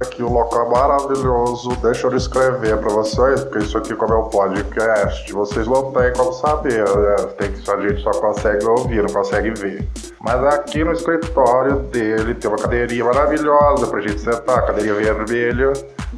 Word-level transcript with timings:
Aqui 0.00 0.22
o 0.22 0.32
local 0.32 0.70
maravilhoso. 0.70 1.70
Deixa 1.82 2.06
eu 2.06 2.10
descrever 2.10 2.78
para 2.78 2.90
vocês, 2.90 3.44
porque 3.44 3.58
isso 3.58 3.76
aqui, 3.76 3.94
como 3.94 4.14
é 4.14 4.16
um 4.16 4.28
podcast, 4.28 5.32
vocês 5.32 5.66
não 5.66 5.92
têm 5.92 6.12
como 6.14 6.32
saber, 6.32 6.84
né? 6.84 7.16
Tem 7.36 7.52
que, 7.52 7.70
a 7.70 7.88
gente 7.88 8.02
só 8.02 8.10
consegue 8.12 8.64
ouvir, 8.64 9.02
não 9.02 9.12
consegue 9.12 9.50
ver. 9.50 9.86
Mas 10.22 10.44
aqui 10.44 10.84
no 10.84 10.92
escritório 10.92 11.78
dele 11.84 12.34
tem 12.34 12.50
uma 12.50 12.58
cadeirinha 12.58 13.04
maravilhosa 13.04 13.86
pra 13.86 14.00
gente 14.00 14.20
sentar, 14.20 14.66
cadeirinha 14.66 14.94
vermelha, 14.94 15.72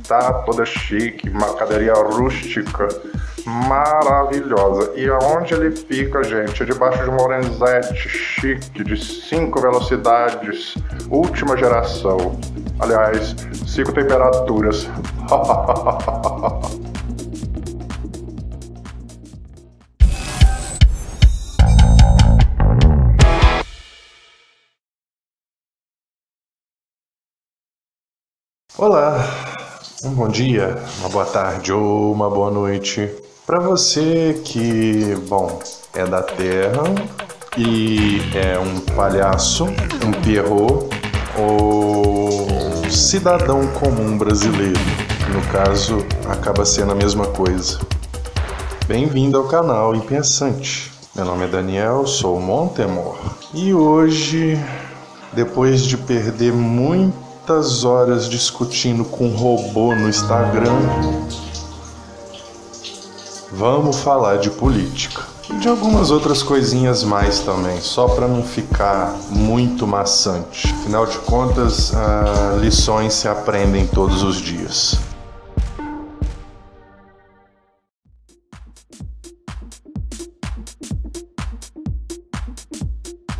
tá? 0.08 0.32
Toda 0.44 0.64
chique, 0.64 1.28
uma 1.30 1.54
cadeirinha 1.54 1.94
rústica 1.94 2.88
maravilhosa. 3.46 4.92
E 4.96 5.08
aonde 5.08 5.54
ele 5.54 5.70
fica, 5.70 6.22
gente, 6.24 6.64
é 6.64 6.66
debaixo 6.66 7.00
de 7.04 7.10
uma 7.10 7.22
Lorenzetti 7.22 8.08
chique 8.08 8.82
de 8.82 8.96
cinco 8.96 9.60
velocidades, 9.60 10.74
última 11.08 11.56
geração. 11.56 12.36
Aliás, 12.80 13.36
cinco 13.66 13.92
temperaturas. 13.92 14.88
Olá, 28.82 29.24
um 30.02 30.10
bom 30.10 30.26
dia, 30.26 30.76
uma 30.98 31.08
boa 31.08 31.24
tarde 31.24 31.72
ou 31.72 32.12
uma 32.12 32.28
boa 32.28 32.50
noite 32.50 33.08
para 33.46 33.60
você 33.60 34.42
que, 34.44 35.14
bom, 35.28 35.60
é 35.94 36.04
da 36.04 36.20
Terra 36.20 36.82
e 37.56 38.18
é 38.34 38.58
um 38.58 38.80
palhaço, 38.96 39.66
um 39.66 40.10
perro 40.24 40.88
ou 41.38 42.90
cidadão 42.90 43.64
comum 43.68 44.18
brasileiro. 44.18 44.80
No 45.32 45.40
caso, 45.52 46.04
acaba 46.28 46.64
sendo 46.64 46.90
a 46.90 46.96
mesma 46.96 47.28
coisa. 47.28 47.78
Bem-vindo 48.88 49.38
ao 49.38 49.44
canal 49.44 49.94
Impensante. 49.94 50.90
Meu 51.14 51.24
nome 51.24 51.44
é 51.44 51.48
Daniel, 51.48 52.04
sou 52.04 52.40
Montemor. 52.40 53.16
E 53.54 53.72
hoje, 53.72 54.58
depois 55.32 55.82
de 55.82 55.96
perder 55.96 56.52
muitas 57.42 57.82
horas 57.82 58.28
discutindo 58.28 59.04
com 59.04 59.26
um 59.26 59.34
robô 59.34 59.96
no 59.96 60.08
Instagram, 60.08 60.78
vamos 63.50 64.00
falar 64.00 64.36
de 64.36 64.48
política. 64.48 65.24
E 65.50 65.54
de 65.54 65.68
algumas 65.68 66.12
outras 66.12 66.40
coisinhas 66.40 67.02
mais 67.02 67.40
também, 67.40 67.80
só 67.80 68.06
para 68.06 68.28
não 68.28 68.44
ficar 68.44 69.16
muito 69.28 69.88
maçante. 69.88 70.72
Afinal 70.72 71.04
de 71.04 71.18
contas, 71.18 71.92
ah, 71.92 72.56
lições 72.60 73.12
se 73.14 73.26
aprendem 73.26 73.88
todos 73.88 74.22
os 74.22 74.36
dias. 74.36 74.96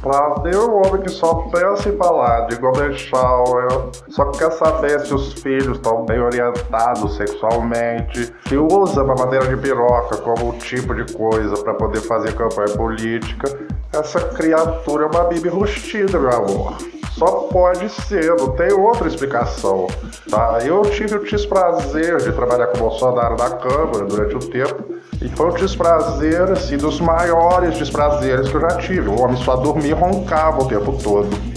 Prazer 0.03 0.57
o 0.57 0.79
homem 0.79 1.01
que 1.03 1.11
só 1.11 1.33
pensa 1.49 1.89
em 1.89 1.97
falar 1.97 2.49
de 2.49 2.57
Golden 2.57 2.93
Shower, 2.93 3.69
só 4.09 4.25
quer 4.33 4.51
saber 4.51 4.99
se 4.99 5.15
os 5.15 5.33
filhos 5.35 5.77
estão 5.77 6.05
bem 6.05 6.21
orientados 6.21 7.15
sexualmente, 7.17 8.35
se 8.49 8.57
usa 8.57 9.05
mamadeira 9.05 9.47
de 9.47 9.57
piroca 9.57 10.17
como 10.17 10.55
tipo 10.55 10.93
de 10.93 11.13
coisa 11.13 11.55
para 11.63 11.75
poder 11.75 12.01
fazer 12.01 12.35
campanha 12.35 12.77
política. 12.77 13.57
Essa 13.93 14.21
criatura 14.21 15.05
é 15.05 15.07
uma 15.07 15.25
bibi 15.29 15.49
rustida, 15.49 16.19
meu 16.19 16.33
amor. 16.33 16.75
Só 17.13 17.47
pode 17.53 17.89
ser, 17.89 18.35
não 18.35 18.57
tem 18.57 18.73
outra 18.73 19.07
explicação. 19.07 19.87
Tá? 20.29 20.59
Eu 20.65 20.83
tive 20.83 21.15
o 21.15 21.23
desprazer 21.23 22.17
de 22.17 22.33
trabalhar 22.33 22.67
com 22.69 22.79
o 22.79 22.81
Bolsonaro 22.81 23.37
na 23.37 23.51
Câmara 23.51 24.05
durante 24.05 24.35
um 24.35 24.51
tempo 24.51 24.92
e 25.23 25.29
foi 25.29 25.51
um 25.51 25.55
desprazer, 25.55 26.51
assim, 26.51 26.77
dos 26.77 27.01
maiores 27.01 27.79
desprazeres 27.79 28.49
que 28.49 28.55
eu 28.57 28.61
já 28.61 28.77
tive. 28.79 29.09
O 29.09 29.21
homem 29.21 29.37
só 29.37 29.57
dormia 29.57 29.91
e 29.91 29.93
roncava 29.93 30.63
o 30.63 30.67
tempo 30.67 30.99
todo. 31.01 31.52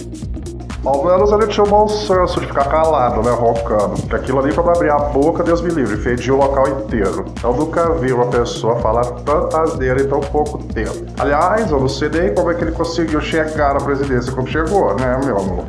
Ao 0.86 1.04
menos 1.04 1.32
ele 1.32 1.48
tinha 1.48 1.64
o 1.64 1.68
bom 1.68 1.88
senso 1.88 2.40
de 2.40 2.46
ficar 2.46 2.66
calado, 2.66 3.24
né, 3.24 3.32
roncando. 3.32 4.00
Porque 4.02 4.16
aquilo 4.16 4.40
ali, 4.40 4.54
quando 4.54 4.70
abrir 4.70 4.92
a 4.92 5.00
boca, 5.00 5.44
Deus 5.44 5.62
me 5.62 5.72
livre, 5.72 5.98
fedia 5.98 6.32
o 6.32 6.38
local 6.38 6.68
inteiro. 6.68 7.26
Eu 7.44 7.54
nunca 7.54 7.90
vi 7.94 8.14
uma 8.14 8.28
pessoa 8.28 8.76
falar 8.76 9.04
tanta 9.04 9.62
asneira 9.62 10.02
em 10.02 10.08
tão 10.08 10.20
pouco 10.20 10.60
tempo. 10.66 11.06
Aliás, 11.18 11.72
eu 11.72 11.80
não 11.80 11.90
sei 11.90 12.10
nem 12.10 12.36
como 12.36 12.52
é 12.52 12.54
que 12.54 12.64
ele 12.64 12.72
conseguiu 12.72 13.20
chegar 13.20 13.74
na 13.74 13.80
presidência 13.80 14.32
como 14.32 14.48
chegou, 14.48 14.96
né, 14.96 15.20
meu 15.26 15.40
amor? 15.40 15.66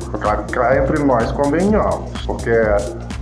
Cá 0.51 0.77
entre 0.77 1.03
nós 1.03 1.33
convenhamos. 1.33 2.27
Porque 2.27 2.53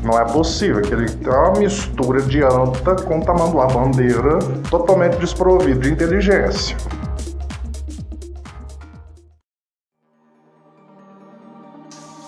não 0.03 0.19
é 0.19 0.25
possível 0.25 0.83
que 0.83 0.93
ele 0.93 1.09
tenha 1.09 1.37
uma 1.37 1.59
mistura 1.61 2.21
de 2.23 2.43
anta 2.43 2.97
com 3.05 3.21
tamanduá 3.21 3.67
bandeira 3.67 4.41
totalmente 4.69 5.17
desprovido 5.19 5.81
de 5.81 5.93
inteligência. 5.93 6.77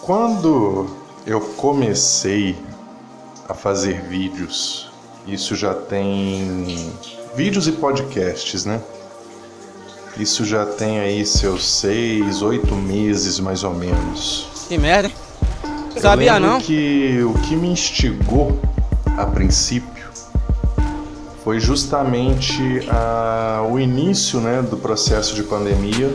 Quando 0.07 0.87
eu 1.27 1.41
comecei 1.41 2.57
a 3.49 3.55
fazer 3.55 4.03
vídeos, 4.03 4.89
isso 5.27 5.57
já 5.57 5.75
tem 5.75 6.93
vídeos 7.35 7.67
e 7.67 7.73
podcasts, 7.73 8.65
né? 8.65 8.81
Isso 10.17 10.45
já 10.45 10.65
tem 10.65 11.01
aí 11.01 11.27
seus 11.27 11.67
seis, 11.69 12.41
oito 12.41 12.73
meses 12.77 13.41
mais 13.41 13.65
ou 13.65 13.75
menos. 13.75 14.47
Que 14.69 14.79
merda? 14.79 15.11
Eu 15.97 16.01
Sabia 16.01 16.39
não? 16.39 16.61
que 16.61 17.21
o 17.25 17.35
que 17.41 17.57
me 17.57 17.67
instigou 17.69 18.61
a 19.17 19.27
princípio 19.27 20.07
foi 21.43 21.59
justamente 21.59 22.63
a- 22.89 23.67
o 23.69 23.77
início 23.77 24.39
né, 24.41 24.63
do 24.63 24.77
processo 24.77 25.35
de 25.35 25.43
pandemia 25.43 26.09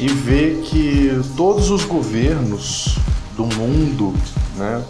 e 0.00 0.08
ver 0.08 0.62
que 0.62 1.20
todos 1.36 1.70
os 1.70 1.84
governos 1.84 2.96
do 3.36 3.44
mundo, 3.44 4.14
né, 4.56 4.82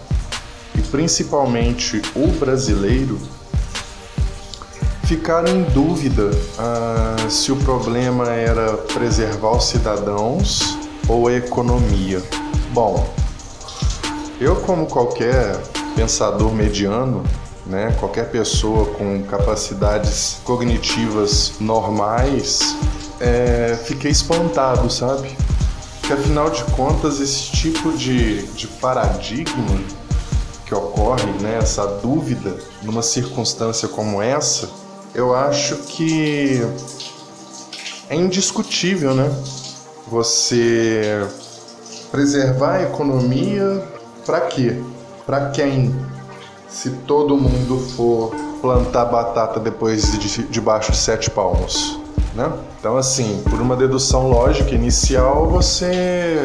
e 0.76 0.80
principalmente 0.82 2.00
o 2.14 2.28
brasileiro, 2.28 3.18
ficaram 5.02 5.48
em 5.48 5.64
dúvida 5.64 6.30
ah, 6.56 7.16
se 7.28 7.50
o 7.50 7.56
problema 7.56 8.28
era 8.30 8.76
preservar 8.76 9.56
os 9.56 9.64
cidadãos 9.64 10.78
ou 11.08 11.26
a 11.26 11.32
economia. 11.32 12.22
Bom, 12.72 13.12
eu, 14.40 14.54
como 14.56 14.86
qualquer 14.86 15.60
pensador 15.96 16.54
mediano, 16.54 17.24
né, 17.70 17.96
qualquer 18.00 18.30
pessoa 18.30 18.86
com 18.94 19.22
capacidades 19.22 20.38
cognitivas 20.44 21.52
normais, 21.60 22.76
é, 23.20 23.78
fiquei 23.84 24.10
espantado, 24.10 24.90
sabe? 24.90 25.36
Que 26.02 26.12
afinal 26.12 26.50
de 26.50 26.64
contas, 26.64 27.20
esse 27.20 27.52
tipo 27.52 27.92
de, 27.92 28.42
de 28.48 28.66
paradigma 28.66 29.80
que 30.66 30.74
ocorre, 30.74 31.30
né, 31.40 31.58
essa 31.62 31.86
dúvida 31.86 32.58
numa 32.82 33.02
circunstância 33.02 33.86
como 33.86 34.20
essa, 34.20 34.68
eu 35.14 35.34
acho 35.34 35.76
que 35.76 36.60
é 38.08 38.16
indiscutível, 38.16 39.14
né? 39.14 39.30
Você 40.08 41.24
preservar 42.10 42.78
a 42.78 42.82
economia 42.82 43.84
para 44.26 44.40
quê? 44.42 44.82
Para 45.24 45.50
quem? 45.50 45.94
Se 46.70 46.90
todo 47.06 47.36
mundo 47.36 47.78
for 47.96 48.30
plantar 48.62 49.06
batata 49.06 49.58
depois 49.58 50.18
de 50.18 50.44
debaixo 50.44 50.92
de 50.92 50.98
sete 50.98 51.28
palmos, 51.28 51.98
né? 52.34 52.50
Então 52.78 52.96
assim, 52.96 53.42
por 53.50 53.60
uma 53.60 53.76
dedução 53.76 54.28
lógica 54.28 54.74
inicial, 54.74 55.48
você 55.48 56.38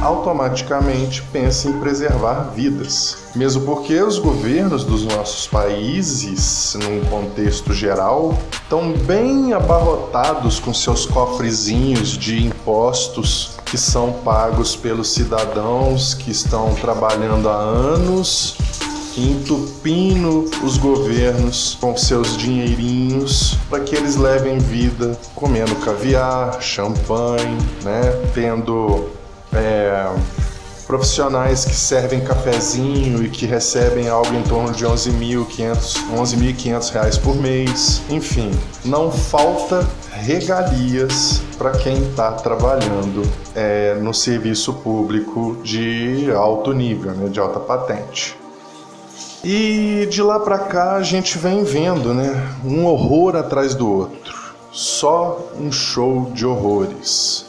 automaticamente 0.00 1.22
pensa 1.30 1.68
em 1.68 1.78
preservar 1.78 2.52
vidas. 2.54 3.18
Mesmo 3.34 3.62
porque 3.62 4.00
os 4.02 4.18
governos 4.18 4.82
dos 4.82 5.04
nossos 5.04 5.46
países, 5.46 6.76
num 6.82 7.04
contexto 7.10 7.72
geral, 7.74 8.36
estão 8.50 8.92
bem 8.92 9.52
abarrotados 9.52 10.58
com 10.58 10.72
seus 10.72 11.04
cofrezinhos 11.04 12.16
de 12.16 12.46
impostos 12.46 13.56
que 13.66 13.76
são 13.76 14.12
pagos 14.24 14.74
pelos 14.74 15.12
cidadãos 15.12 16.14
que 16.14 16.30
estão 16.30 16.74
trabalhando 16.76 17.48
há 17.48 17.56
anos, 17.56 18.56
entupindo 19.16 20.44
os 20.62 20.76
governos 20.76 21.76
com 21.80 21.96
seus 21.96 22.36
dinheirinhos 22.36 23.56
para 23.70 23.80
que 23.80 23.96
eles 23.96 24.16
levem 24.16 24.58
vida 24.58 25.18
comendo 25.34 25.74
caviar, 25.76 26.60
champanhe, 26.60 27.56
né, 27.82 28.12
tendo 28.34 29.08
é, 29.52 30.12
profissionais 30.86 31.64
que 31.64 31.74
servem 31.74 32.20
cafezinho 32.20 33.24
e 33.24 33.28
que 33.28 33.44
recebem 33.44 34.08
algo 34.08 34.32
em 34.34 34.42
torno 34.42 34.72
de 34.72 34.84
11.500 34.84 35.96
11 36.12 36.36
reais 36.92 37.18
por 37.18 37.34
mês. 37.36 38.02
Enfim, 38.08 38.50
não 38.84 39.10
falta 39.10 39.86
regalias 40.12 41.42
para 41.58 41.72
quem 41.72 42.08
está 42.08 42.32
trabalhando 42.32 43.22
é, 43.54 43.94
no 43.94 44.14
serviço 44.14 44.74
público 44.74 45.56
de 45.62 46.30
alto 46.32 46.72
nível, 46.72 47.12
né, 47.12 47.28
de 47.28 47.40
alta 47.40 47.58
patente. 47.58 48.45
E 49.48 50.08
de 50.10 50.20
lá 50.22 50.40
para 50.40 50.58
cá 50.58 50.96
a 50.96 51.02
gente 51.04 51.38
vem 51.38 51.62
vendo, 51.62 52.12
né, 52.12 52.52
um 52.64 52.84
horror 52.84 53.36
atrás 53.36 53.76
do 53.76 53.88
outro. 53.88 54.34
Só 54.72 55.38
um 55.56 55.70
show 55.70 56.32
de 56.34 56.44
horrores. 56.44 57.46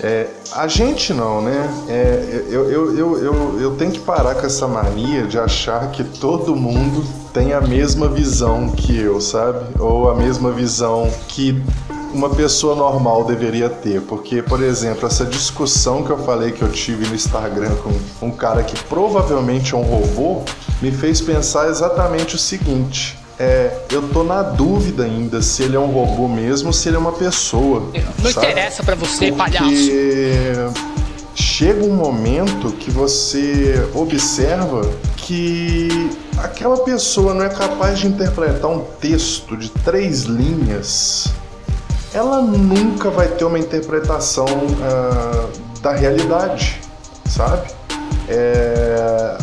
É, 0.00 0.26
a 0.52 0.66
gente 0.66 1.12
não, 1.12 1.42
né? 1.42 1.68
É, 1.86 2.46
eu, 2.48 2.70
eu, 2.70 2.96
eu, 2.96 3.18
eu, 3.18 3.60
eu 3.60 3.76
tenho 3.76 3.90
que 3.92 4.00
parar 4.00 4.36
com 4.36 4.46
essa 4.46 4.66
mania 4.66 5.26
de 5.26 5.38
achar 5.38 5.90
que 5.90 6.02
todo 6.02 6.56
mundo 6.56 7.04
tem 7.34 7.52
a 7.52 7.60
mesma 7.60 8.08
visão 8.08 8.70
que 8.70 8.98
eu, 8.98 9.20
sabe? 9.20 9.66
Ou 9.78 10.08
a 10.08 10.14
mesma 10.14 10.50
visão 10.50 11.10
que 11.28 11.62
uma 12.12 12.30
pessoa 12.30 12.74
normal 12.74 13.24
deveria 13.24 13.68
ter. 13.68 14.00
Porque, 14.02 14.42
por 14.42 14.62
exemplo, 14.62 15.06
essa 15.06 15.24
discussão 15.24 16.02
que 16.02 16.10
eu 16.10 16.18
falei 16.18 16.52
que 16.52 16.62
eu 16.62 16.70
tive 16.70 17.06
no 17.06 17.14
Instagram 17.14 17.74
com 17.76 18.26
um 18.26 18.30
cara 18.30 18.62
que 18.62 18.82
provavelmente 18.84 19.74
é 19.74 19.76
um 19.76 19.82
robô 19.82 20.42
me 20.80 20.90
fez 20.90 21.20
pensar 21.20 21.68
exatamente 21.68 22.34
o 22.34 22.38
seguinte 22.38 23.22
é, 23.42 23.76
eu 23.90 24.02
tô 24.08 24.22
na 24.22 24.40
dúvida 24.42 25.02
ainda 25.02 25.42
se 25.42 25.64
ele 25.64 25.74
é 25.74 25.80
um 25.80 25.90
robô 25.90 26.28
mesmo 26.28 26.68
ou 26.68 26.72
se 26.72 26.88
ele 26.88 26.96
é 26.96 26.98
uma 26.98 27.10
pessoa. 27.10 27.90
Não 28.22 28.30
sabe? 28.30 28.46
interessa 28.46 28.84
para 28.84 28.94
você, 28.94 29.32
Porque 29.32 29.32
palhaço. 29.32 30.92
Chega 31.34 31.82
um 31.84 31.94
momento 31.94 32.70
que 32.72 32.90
você 32.90 33.88
observa 33.94 34.82
que 35.16 35.88
aquela 36.36 36.76
pessoa 36.78 37.32
não 37.34 37.42
é 37.44 37.48
capaz 37.48 37.98
de 37.98 38.06
interpretar 38.06 38.70
um 38.70 38.80
texto 39.00 39.56
de 39.56 39.70
três 39.70 40.22
linhas. 40.22 41.26
Ela 42.14 42.42
nunca 42.42 43.10
vai 43.10 43.28
ter 43.28 43.44
uma 43.44 43.58
interpretação 43.58 44.46
uh, 44.46 45.80
da 45.80 45.92
realidade, 45.92 46.80
sabe? 47.26 47.70
É, 48.28 49.38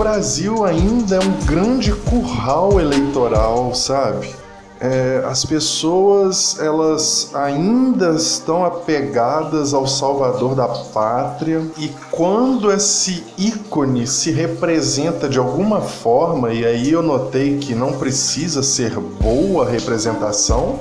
Brasil 0.00 0.64
ainda 0.64 1.16
é 1.16 1.18
um 1.20 1.44
grande 1.44 1.92
curral 1.92 2.80
eleitoral, 2.80 3.74
sabe? 3.74 4.34
É, 4.80 5.22
as 5.26 5.44
pessoas 5.44 6.58
elas 6.58 7.32
ainda 7.34 8.12
estão 8.12 8.64
apegadas 8.64 9.74
ao 9.74 9.86
Salvador 9.86 10.54
da 10.54 10.66
Pátria 10.66 11.62
e 11.76 11.88
quando 12.10 12.72
esse 12.72 13.22
ícone 13.36 14.06
se 14.06 14.30
representa 14.30 15.28
de 15.28 15.38
alguma 15.38 15.82
forma 15.82 16.50
e 16.50 16.64
aí 16.64 16.92
eu 16.92 17.02
notei 17.02 17.58
que 17.58 17.74
não 17.74 17.92
precisa 17.92 18.62
ser 18.62 18.98
boa 18.98 19.68
representação, 19.68 20.80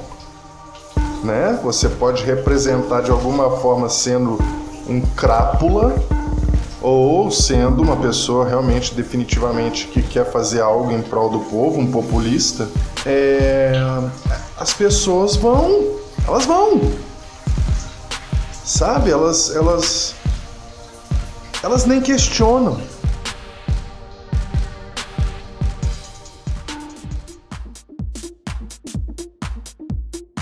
né? 1.23 1.59
Você 1.63 1.89
pode 1.89 2.23
representar 2.23 3.01
de 3.01 3.11
alguma 3.11 3.57
forma 3.57 3.89
sendo 3.89 4.37
um 4.87 5.01
crápula 5.01 5.95
ou 6.81 7.29
sendo 7.29 7.81
uma 7.81 7.97
pessoa 7.97 8.47
realmente 8.47 8.93
definitivamente 8.93 9.87
que 9.87 10.01
quer 10.01 10.31
fazer 10.31 10.61
algo 10.61 10.91
em 10.91 11.01
prol 11.01 11.29
do 11.29 11.39
povo, 11.39 11.79
um 11.79 11.91
populista, 11.91 12.67
é... 13.05 13.73
as 14.57 14.73
pessoas 14.73 15.35
vão, 15.35 15.95
elas 16.25 16.45
vão, 16.45 16.81
sabe? 18.63 19.11
Elas, 19.11 19.53
elas, 19.55 20.15
elas 21.61 21.85
nem 21.85 21.99
questionam. 21.99 22.79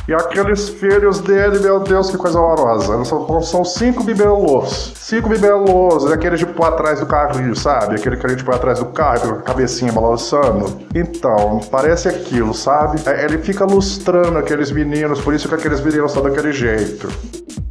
E 0.07 0.13
aqueles 0.13 0.69
filhos 0.69 1.19
dele, 1.19 1.59
meu 1.59 1.81
Deus, 1.81 2.09
que 2.09 2.17
coisa 2.17 2.39
horrorosa. 2.39 3.03
São, 3.03 3.41
são 3.41 3.65
cinco 3.65 4.03
bibelôs. 4.03 4.93
Cinco 4.95 5.27
bibelôs, 5.27 6.05
aquele 6.09 6.37
tipo 6.37 6.63
atrás 6.63 7.01
do 7.01 7.05
carrinho, 7.05 7.53
sabe? 7.53 7.95
Aquele 7.95 8.15
que 8.15 8.25
a 8.25 8.29
gente 8.29 8.41
põe 8.41 8.55
atrás 8.55 8.79
do 8.79 8.85
carro, 8.85 9.33
com 9.33 9.39
a 9.39 9.41
cabecinha 9.41 9.91
balançando. 9.91 10.79
Então, 10.95 11.59
parece 11.69 12.07
aquilo, 12.07 12.53
sabe? 12.53 13.01
É, 13.05 13.25
ele 13.25 13.39
fica 13.39 13.65
lustrando 13.65 14.37
aqueles 14.37 14.71
meninos, 14.71 15.19
por 15.19 15.33
isso 15.33 15.49
que 15.49 15.55
aqueles 15.55 15.81
meninos 15.81 16.13
são 16.13 16.23
daquele 16.23 16.53
jeito. 16.53 17.09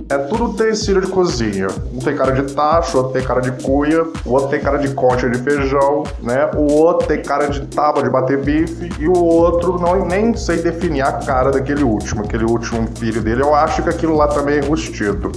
É 0.09 0.19
tudo 0.19 0.45
utensílio 0.45 1.01
de 1.01 1.09
cozinha. 1.09 1.67
Um 1.93 1.99
tem 1.99 2.15
cara 2.15 2.31
de 2.31 2.55
tacho, 2.55 2.97
outro 2.97 3.13
tem 3.13 3.25
cara 3.25 3.41
de 3.41 3.51
cuia, 3.61 4.05
o 4.25 4.31
outro 4.31 4.49
tem 4.51 4.61
cara 4.61 4.79
de 4.79 4.95
concha 4.95 5.29
de 5.29 5.37
feijão, 5.39 6.05
né? 6.23 6.49
O 6.55 6.73
outro 6.75 7.09
tem 7.09 7.21
cara 7.21 7.49
de 7.49 7.67
tábua 7.67 8.05
de 8.05 8.11
bater 8.11 8.41
bife 8.41 8.89
e 9.01 9.09
o 9.09 9.17
outro 9.17 9.81
não 9.81 10.07
nem 10.07 10.33
sei 10.37 10.59
definir 10.63 11.03
a 11.03 11.11
cara 11.13 11.51
daquele 11.51 11.83
último, 11.83 12.23
aquele 12.23 12.45
último 12.45 12.87
filho 12.97 13.21
dele. 13.21 13.43
Eu 13.43 13.53
acho 13.53 13.83
que 13.83 13.89
aquilo 13.89 14.15
lá 14.15 14.29
também 14.29 14.57
é 14.57 14.59
enrustido. 14.59 15.33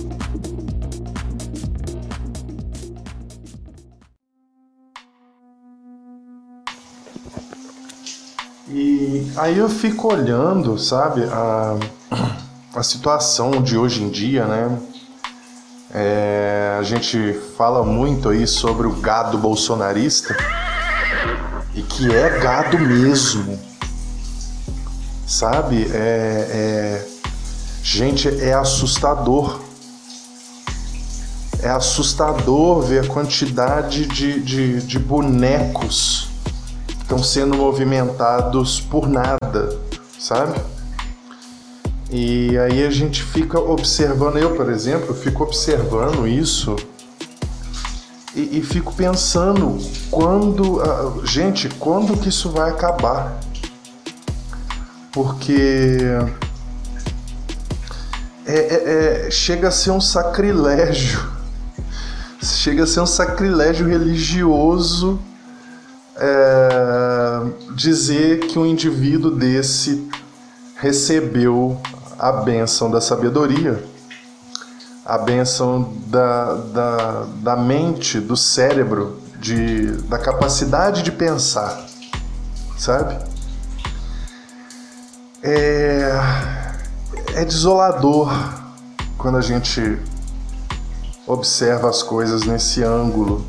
E 8.68 9.32
aí 9.36 9.58
eu 9.58 9.68
fico 9.68 10.14
olhando, 10.14 10.78
sabe, 10.78 11.24
a 11.24 11.76
a 12.80 12.84
situação 12.84 13.62
de 13.62 13.78
hoje 13.78 14.02
em 14.02 14.10
dia, 14.10 14.46
né? 14.46 14.80
É, 15.94 16.78
a 16.80 16.84
gente 16.84 17.38
fala 17.58 17.84
muito 17.84 18.30
aí 18.30 18.48
sobre 18.48 18.88
o 18.88 18.96
gado 19.02 19.38
bolsonarista 19.38 20.34
e 21.76 21.82
que 21.82 22.10
é 22.10 22.40
gado 22.40 22.80
mesmo, 22.80 23.60
sabe? 25.28 25.92
É, 25.94 27.04
é, 27.04 27.08
gente, 27.84 28.30
é 28.42 28.54
assustador. 28.54 29.60
É 31.62 31.70
assustador 31.70 32.82
ver 32.84 33.04
a 33.04 33.08
quantidade 33.10 34.06
de, 34.06 34.40
de, 34.40 34.82
de 34.84 34.98
bonecos 34.98 36.30
que 36.88 36.94
estão 36.94 37.22
sendo 37.22 37.58
movimentados 37.58 38.80
por 38.80 39.10
nada, 39.10 39.78
sabe? 40.18 40.79
E 42.12 42.58
aí 42.58 42.84
a 42.84 42.90
gente 42.90 43.22
fica 43.22 43.60
observando, 43.60 44.38
eu 44.38 44.56
por 44.56 44.70
exemplo, 44.70 45.14
fico 45.14 45.44
observando 45.44 46.28
isso 46.28 46.76
e, 48.36 48.60
e 48.60 48.64
fico 48.64 48.94
pensando 48.94 49.78
quando, 50.10 50.78
uh, 50.78 51.26
gente, 51.26 51.70
quando 51.70 52.18
que 52.18 52.30
isso 52.30 52.50
vai 52.50 52.72
acabar? 52.72 53.40
Porque 55.12 56.00
é, 58.46 58.54
é, 58.54 59.28
é, 59.28 59.32
chega 59.32 59.68
a 59.68 59.72
ser 59.72 59.92
um 59.92 60.02
sacrilégio, 60.02 61.20
chega 62.42 62.84
a 62.84 62.88
ser 62.88 63.02
um 63.02 63.06
sacrilégio 63.06 63.88
religioso 63.88 65.20
é, 66.16 67.42
dizer 67.76 68.40
que 68.40 68.58
um 68.58 68.66
indivíduo 68.66 69.32
desse 69.32 70.08
recebeu 70.76 71.80
a 72.20 72.34
bênção 72.34 72.92
da 72.92 73.00
sabedoria, 73.00 73.82
a 75.06 75.18
bênção 75.18 75.94
da, 76.08 76.54
da, 76.54 77.26
da 77.38 77.56
mente, 77.56 78.20
do 78.20 78.36
cérebro, 78.36 79.22
de, 79.40 79.94
da 80.04 80.20
capacidade 80.20 81.02
de 81.02 81.14
pensar, 81.14 81.88
sabe? 82.78 83.18
É, 85.42 86.12
é 87.36 87.46
desolador 87.46 88.30
quando 89.18 89.38
a 89.38 89.42
gente 89.42 89.98
observa 91.26 91.90
as 91.90 92.04
coisas 92.04 92.44
nesse 92.44 92.84
ângulo. 92.84 93.46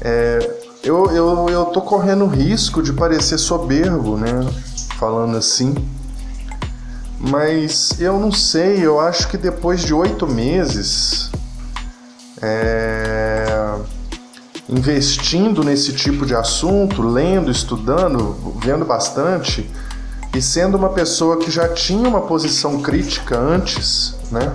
É, 0.00 0.60
eu, 0.84 1.10
eu, 1.10 1.48
eu 1.48 1.64
tô 1.66 1.80
correndo 1.80 2.26
risco 2.26 2.80
de 2.80 2.92
parecer 2.92 3.38
soberbo, 3.38 4.16
né? 4.16 4.30
Falando 4.98 5.36
assim 5.36 5.74
mas 7.22 8.00
eu 8.00 8.18
não 8.18 8.32
sei, 8.32 8.84
eu 8.84 8.98
acho 8.98 9.28
que 9.28 9.36
depois 9.36 9.84
de 9.84 9.94
oito 9.94 10.26
meses 10.26 11.30
é, 12.42 13.76
investindo 14.68 15.62
nesse 15.62 15.92
tipo 15.92 16.26
de 16.26 16.34
assunto, 16.34 17.00
lendo, 17.00 17.48
estudando, 17.48 18.54
vendo 18.60 18.84
bastante 18.84 19.70
e 20.34 20.42
sendo 20.42 20.76
uma 20.76 20.88
pessoa 20.88 21.36
que 21.36 21.48
já 21.48 21.68
tinha 21.68 22.08
uma 22.08 22.22
posição 22.22 22.82
crítica 22.82 23.38
antes, 23.38 24.16
né, 24.30 24.52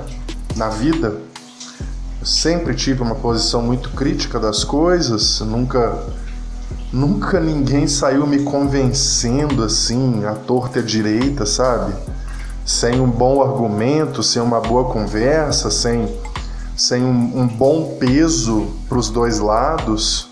na 0.57 0.67
vida, 0.67 1.21
eu 2.19 2.25
sempre 2.25 2.75
tive 2.75 3.01
uma 3.01 3.15
posição 3.15 3.61
muito 3.61 3.91
crítica 3.91 4.37
das 4.37 4.65
coisas, 4.65 5.39
nunca 5.39 6.03
nunca 6.91 7.39
ninguém 7.39 7.87
saiu 7.87 8.25
me 8.25 8.43
convencendo 8.43 9.63
assim, 9.63 10.25
a 10.25 10.33
torta 10.33 10.79
e 10.79 10.81
a 10.81 10.85
direita, 10.85 11.45
sabe? 11.45 11.93
Sem 12.67 12.99
um 12.99 13.09
bom 13.09 13.41
argumento, 13.41 14.21
sem 14.21 14.41
uma 14.41 14.59
boa 14.59 14.91
conversa, 14.91 15.71
sem 15.71 16.13
sem 16.75 17.01
um, 17.01 17.39
um 17.41 17.47
bom 17.47 17.95
peso 17.97 18.67
para 18.89 18.99
os 18.99 19.09
dois 19.09 19.39
lados. 19.39 20.29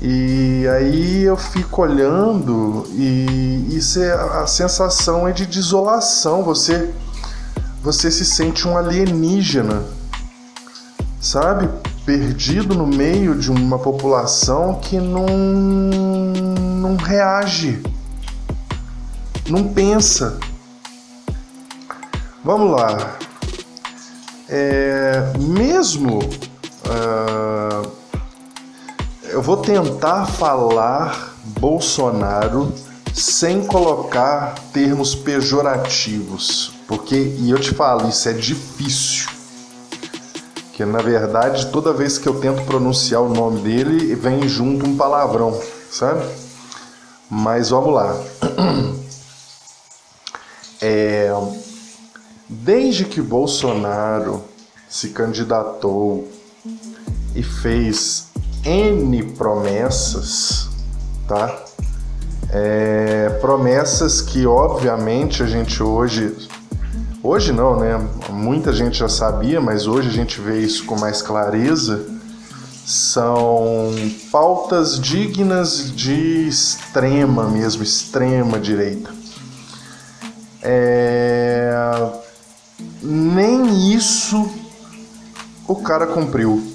E 0.00 0.64
aí 0.68 1.22
eu 1.24 1.36
fico 1.36 1.82
olhando 1.82 2.86
e 2.92 3.66
isso 3.76 4.00
é, 4.00 4.12
a 4.12 4.46
sensação 4.46 5.26
é 5.26 5.32
de 5.32 5.44
desolação. 5.44 6.44
Você 6.44 6.94
você 7.82 8.08
se 8.08 8.24
sente 8.24 8.66
um 8.68 8.78
alienígena, 8.78 9.82
sabe? 11.20 11.68
Perdido 12.06 12.76
no 12.76 12.86
meio 12.86 13.34
de 13.34 13.50
uma 13.50 13.78
população 13.78 14.76
que 14.76 14.98
não 14.98 15.26
não 16.80 16.96
reage, 16.96 17.82
não 19.48 19.64
pensa. 19.64 20.38
Vamos 22.44 22.72
lá. 22.72 23.18
É, 24.48 25.32
mesmo 25.38 26.18
uh, 26.18 27.90
eu 29.28 29.40
vou 29.40 29.58
tentar 29.58 30.26
falar 30.26 31.36
Bolsonaro 31.60 32.72
sem 33.14 33.64
colocar 33.64 34.54
termos 34.72 35.14
pejorativos, 35.14 36.72
porque 36.88 37.14
e 37.14 37.50
eu 37.50 37.60
te 37.60 37.72
falo 37.72 38.08
isso 38.08 38.28
é 38.28 38.32
difícil. 38.32 39.30
Que 40.72 40.84
na 40.84 40.98
verdade 41.00 41.66
toda 41.66 41.92
vez 41.92 42.18
que 42.18 42.28
eu 42.28 42.40
tento 42.40 42.64
pronunciar 42.64 43.22
o 43.22 43.32
nome 43.32 43.60
dele 43.60 44.16
vem 44.16 44.48
junto 44.48 44.84
um 44.84 44.96
palavrão, 44.96 45.56
sabe? 45.92 46.24
Mas 47.30 47.70
vamos 47.70 47.94
lá. 47.94 48.16
É, 50.84 51.30
desde 52.52 53.04
que 53.04 53.20
Bolsonaro 53.20 54.44
se 54.88 55.08
candidatou 55.08 56.28
e 57.34 57.42
fez 57.42 58.26
N 58.64 59.22
promessas, 59.32 60.68
tá? 61.26 61.64
É, 62.50 63.30
promessas 63.40 64.20
que 64.20 64.46
obviamente 64.46 65.42
a 65.42 65.46
gente 65.46 65.82
hoje 65.82 66.36
hoje 67.22 67.52
não, 67.52 67.78
né? 67.78 67.98
Muita 68.28 68.72
gente 68.72 68.98
já 68.98 69.08
sabia, 69.08 69.60
mas 69.60 69.86
hoje 69.86 70.08
a 70.08 70.12
gente 70.12 70.38
vê 70.40 70.60
isso 70.60 70.84
com 70.84 70.98
mais 70.98 71.22
clareza. 71.22 72.06
São 72.84 73.94
pautas 74.30 75.00
dignas 75.00 75.90
de 75.94 76.48
extrema 76.48 77.48
mesmo, 77.48 77.82
extrema 77.82 78.58
direita. 78.58 79.10
É, 80.60 81.74
nem 83.02 83.94
isso 83.94 84.50
o 85.66 85.76
cara 85.76 86.06
cumpriu. 86.06 86.72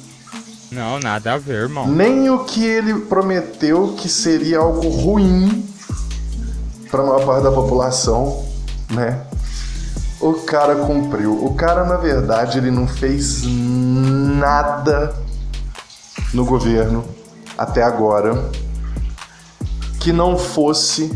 Não, 0.72 1.00
nada 1.00 1.34
a 1.34 1.38
ver, 1.38 1.64
irmão. 1.64 1.88
Nem 1.88 2.30
o 2.30 2.44
que 2.44 2.64
ele 2.64 2.94
prometeu 3.02 3.96
que 3.98 4.10
seria 4.10 4.60
algo 4.60 4.90
ruim 4.90 5.66
para 6.92 7.02
a 7.02 7.06
maior 7.06 7.26
parte 7.26 7.44
da 7.44 7.52
população, 7.52 8.46
né? 8.90 9.22
O 10.20 10.34
cara 10.34 10.76
cumpriu. 10.76 11.46
O 11.46 11.54
cara, 11.54 11.86
na 11.86 11.96
verdade, 11.96 12.58
ele 12.58 12.72
não 12.72 12.88
fez 12.88 13.44
nada 13.46 15.16
no 16.34 16.44
governo 16.44 17.06
até 17.58 17.84
agora 17.84 18.50
que 20.00 20.12
não 20.12 20.38
fosse 20.38 21.12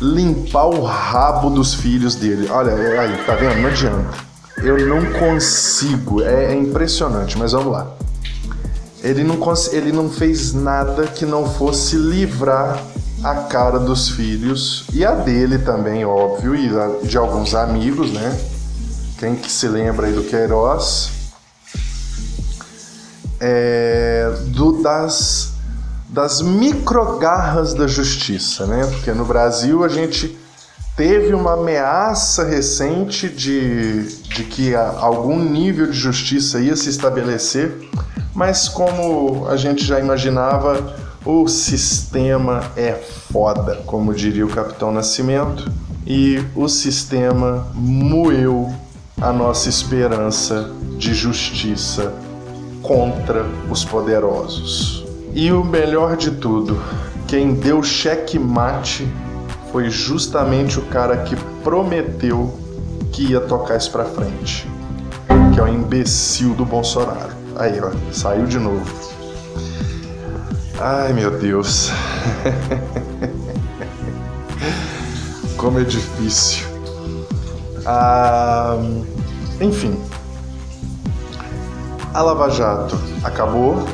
limpar 0.00 0.66
o 0.66 0.82
rabo 0.82 1.50
dos 1.50 1.74
filhos 1.74 2.14
dele. 2.14 2.48
Olha, 2.50 2.72
aí, 3.00 3.16
tá 3.24 3.34
vendo? 3.34 3.60
Não 3.60 3.68
adianta. 3.68 4.28
Eu 4.58 4.86
não 4.86 5.04
consigo. 5.12 6.22
É, 6.22 6.52
é 6.52 6.54
impressionante, 6.54 7.38
mas 7.38 7.52
vamos 7.52 7.72
lá. 7.72 7.86
Ele 9.02 9.22
não, 9.22 9.38
ele 9.70 9.92
não 9.92 10.10
fez 10.10 10.52
nada 10.52 11.06
que 11.06 11.24
não 11.24 11.48
fosse 11.48 11.96
livrar 11.96 12.82
a 13.22 13.34
cara 13.34 13.78
dos 13.78 14.10
filhos 14.10 14.84
e 14.92 15.04
a 15.04 15.12
dele 15.12 15.58
também, 15.58 16.04
óbvio, 16.04 16.54
e 16.54 16.68
de 17.06 17.16
alguns 17.16 17.54
amigos, 17.54 18.12
né? 18.12 18.38
Quem 19.18 19.34
que 19.34 19.50
se 19.50 19.66
lembra 19.66 20.06
aí 20.06 20.12
do 20.12 20.24
Queiroz? 20.24 21.10
É, 23.40 24.32
do, 24.46 24.82
das, 24.82 25.52
das 26.08 26.40
microgarras 26.40 27.74
da 27.74 27.86
justiça, 27.86 28.66
né? 28.66 28.86
Porque 28.86 29.12
no 29.12 29.24
Brasil 29.24 29.84
a 29.84 29.88
gente 29.88 30.38
teve 30.96 31.32
uma 31.34 31.52
ameaça 31.52 32.44
recente 32.44 33.28
de, 33.28 34.04
de 34.22 34.42
que 34.44 34.74
algum 34.74 35.38
nível 35.38 35.86
de 35.86 35.96
justiça 35.96 36.58
ia 36.58 36.74
se 36.74 36.88
estabelecer, 36.88 37.72
mas 38.34 38.68
como 38.68 39.46
a 39.48 39.56
gente 39.56 39.84
já 39.84 40.00
imaginava, 40.00 40.96
o 41.24 41.46
sistema 41.46 42.64
é 42.76 42.92
foda, 42.92 43.76
como 43.86 44.14
diria 44.14 44.46
o 44.46 44.48
Capitão 44.48 44.90
Nascimento, 44.90 45.70
e 46.06 46.42
o 46.56 46.68
sistema 46.68 47.68
moeu 47.74 48.72
a 49.20 49.32
nossa 49.32 49.68
esperança 49.68 50.70
de 50.96 51.12
justiça 51.12 52.12
contra 52.82 53.44
os 53.70 53.84
poderosos. 53.84 55.07
E 55.34 55.52
o 55.52 55.64
melhor 55.64 56.16
de 56.16 56.32
tudo, 56.32 56.80
quem 57.26 57.54
deu 57.54 57.82
checkmate 57.82 59.06
foi 59.70 59.90
justamente 59.90 60.78
o 60.78 60.82
cara 60.82 61.18
que 61.18 61.36
prometeu 61.62 62.58
que 63.12 63.32
ia 63.32 63.40
tocar 63.40 63.76
isso 63.76 63.90
pra 63.90 64.04
frente, 64.04 64.66
que 65.52 65.60
é 65.60 65.62
o 65.62 65.68
imbecil 65.68 66.54
do 66.54 66.64
Bolsonaro. 66.64 67.32
Aí, 67.56 67.80
ó, 67.80 67.90
saiu 68.12 68.46
de 68.46 68.58
novo. 68.58 68.86
Ai, 70.80 71.12
meu 71.12 71.38
Deus. 71.38 71.90
Como 75.56 75.80
é 75.80 75.84
difícil. 75.84 76.66
Ah, 77.84 78.76
enfim. 79.60 80.00
A 82.14 82.22
Lava 82.22 82.48
Jato 82.50 82.96
acabou. 83.24 83.84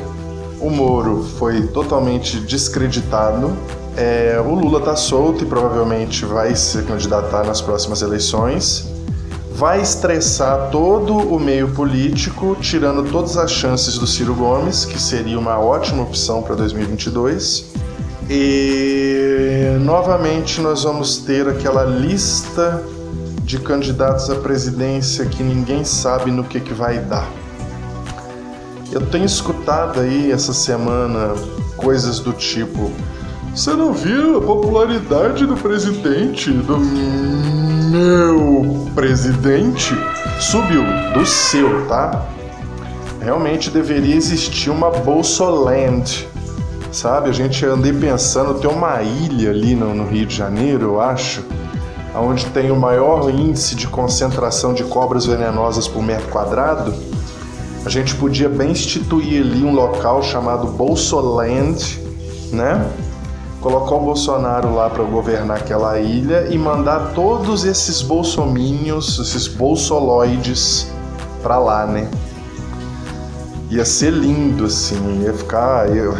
O 0.59 0.69
Moro 0.69 1.23
foi 1.37 1.67
totalmente 1.67 2.39
descreditado 2.39 3.55
é, 3.97 4.43
o 4.45 4.53
Lula 4.53 4.79
está 4.79 4.95
solto 4.95 5.43
e 5.43 5.47
provavelmente 5.47 6.25
vai 6.25 6.53
se 6.55 6.81
candidatar 6.83 7.45
nas 7.45 7.61
próximas 7.61 8.01
eleições. 8.01 8.89
Vai 9.53 9.81
estressar 9.81 10.69
todo 10.69 11.15
o 11.15 11.39
meio 11.39 11.69
político, 11.69 12.57
tirando 12.59 13.09
todas 13.09 13.37
as 13.37 13.49
chances 13.49 13.97
do 13.97 14.05
Ciro 14.05 14.35
Gomes, 14.35 14.83
que 14.83 15.01
seria 15.01 15.39
uma 15.39 15.57
ótima 15.57 16.03
opção 16.03 16.41
para 16.41 16.55
2022. 16.55 17.67
E 18.29 19.77
novamente 19.79 20.59
nós 20.59 20.83
vamos 20.83 21.19
ter 21.19 21.47
aquela 21.47 21.85
lista 21.85 22.83
de 23.43 23.57
candidatos 23.59 24.29
à 24.29 24.35
presidência 24.35 25.25
que 25.25 25.41
ninguém 25.41 25.85
sabe 25.85 26.31
no 26.31 26.43
que, 26.43 26.59
que 26.59 26.73
vai 26.73 26.99
dar. 26.99 27.44
Eu 28.91 29.05
tenho 29.07 29.25
escutado 29.25 29.99
aí 29.99 30.31
essa 30.31 30.53
semana 30.53 31.33
coisas 31.77 32.19
do 32.19 32.33
tipo 32.33 32.91
você 33.55 33.71
não 33.71 33.93
viu 33.93 34.37
a 34.37 34.41
popularidade 34.41 35.45
do 35.45 35.55
presidente, 35.55 36.51
do 36.51 36.77
meu 36.77 38.91
presidente? 38.93 39.95
Subiu, 40.41 40.83
do 41.13 41.25
seu, 41.25 41.87
tá? 41.87 42.25
Realmente 43.21 43.69
deveria 43.69 44.13
existir 44.13 44.69
uma 44.69 44.91
Bolsoland, 44.91 46.27
sabe? 46.91 47.29
A 47.29 47.31
gente 47.31 47.65
andei 47.65 47.93
pensando, 47.93 48.55
tem 48.55 48.69
uma 48.69 49.01
ilha 49.01 49.51
ali 49.51 49.73
no, 49.73 49.95
no 49.95 50.05
Rio 50.05 50.25
de 50.25 50.35
Janeiro, 50.35 50.87
eu 50.87 51.01
acho, 51.01 51.41
onde 52.13 52.45
tem 52.47 52.71
o 52.71 52.75
maior 52.75 53.29
índice 53.29 53.73
de 53.73 53.87
concentração 53.87 54.73
de 54.73 54.83
cobras 54.83 55.25
venenosas 55.25 55.87
por 55.87 56.03
metro 56.03 56.27
quadrado. 56.27 56.93
A 57.85 57.89
gente 57.89 58.15
podia 58.15 58.49
bem 58.49 58.71
instituir 58.71 59.41
ali 59.41 59.63
um 59.63 59.73
local 59.73 60.23
chamado 60.23 60.67
Bolsoland, 60.67 61.99
né? 62.51 62.91
colocar 63.65 63.95
o 63.95 63.99
Bolsonaro 63.99 64.75
lá 64.75 64.91
para 64.91 65.03
governar 65.03 65.57
aquela 65.57 65.99
ilha 65.99 66.49
e 66.51 66.57
mandar 66.57 67.13
todos 67.15 67.65
esses 67.65 67.99
bolsomínios, 67.99 69.17
esses 69.17 69.47
bolsoloides 69.47 70.87
para 71.41 71.57
lá, 71.57 71.87
né? 71.87 72.07
Ia 73.71 73.83
ser 73.83 74.11
lindo 74.11 74.65
assim, 74.65 75.23
ia 75.23 75.33
ficar, 75.33 75.89
eu, 75.89 76.13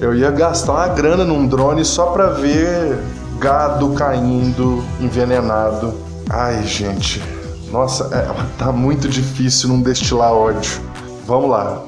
eu 0.00 0.14
ia 0.14 0.30
gastar 0.30 0.74
uma 0.74 0.88
grana 0.88 1.24
num 1.24 1.44
drone 1.44 1.84
só 1.84 2.06
para 2.12 2.28
ver 2.28 3.00
gado 3.40 3.90
caindo 3.94 4.80
envenenado. 5.00 5.92
Ai, 6.30 6.62
gente. 6.62 7.20
Nossa, 7.74 8.08
é, 8.14 8.56
tá 8.56 8.70
muito 8.70 9.08
difícil 9.08 9.68
não 9.68 9.82
destilar 9.82 10.32
ódio. 10.32 10.80
Vamos 11.26 11.50
lá. 11.50 11.82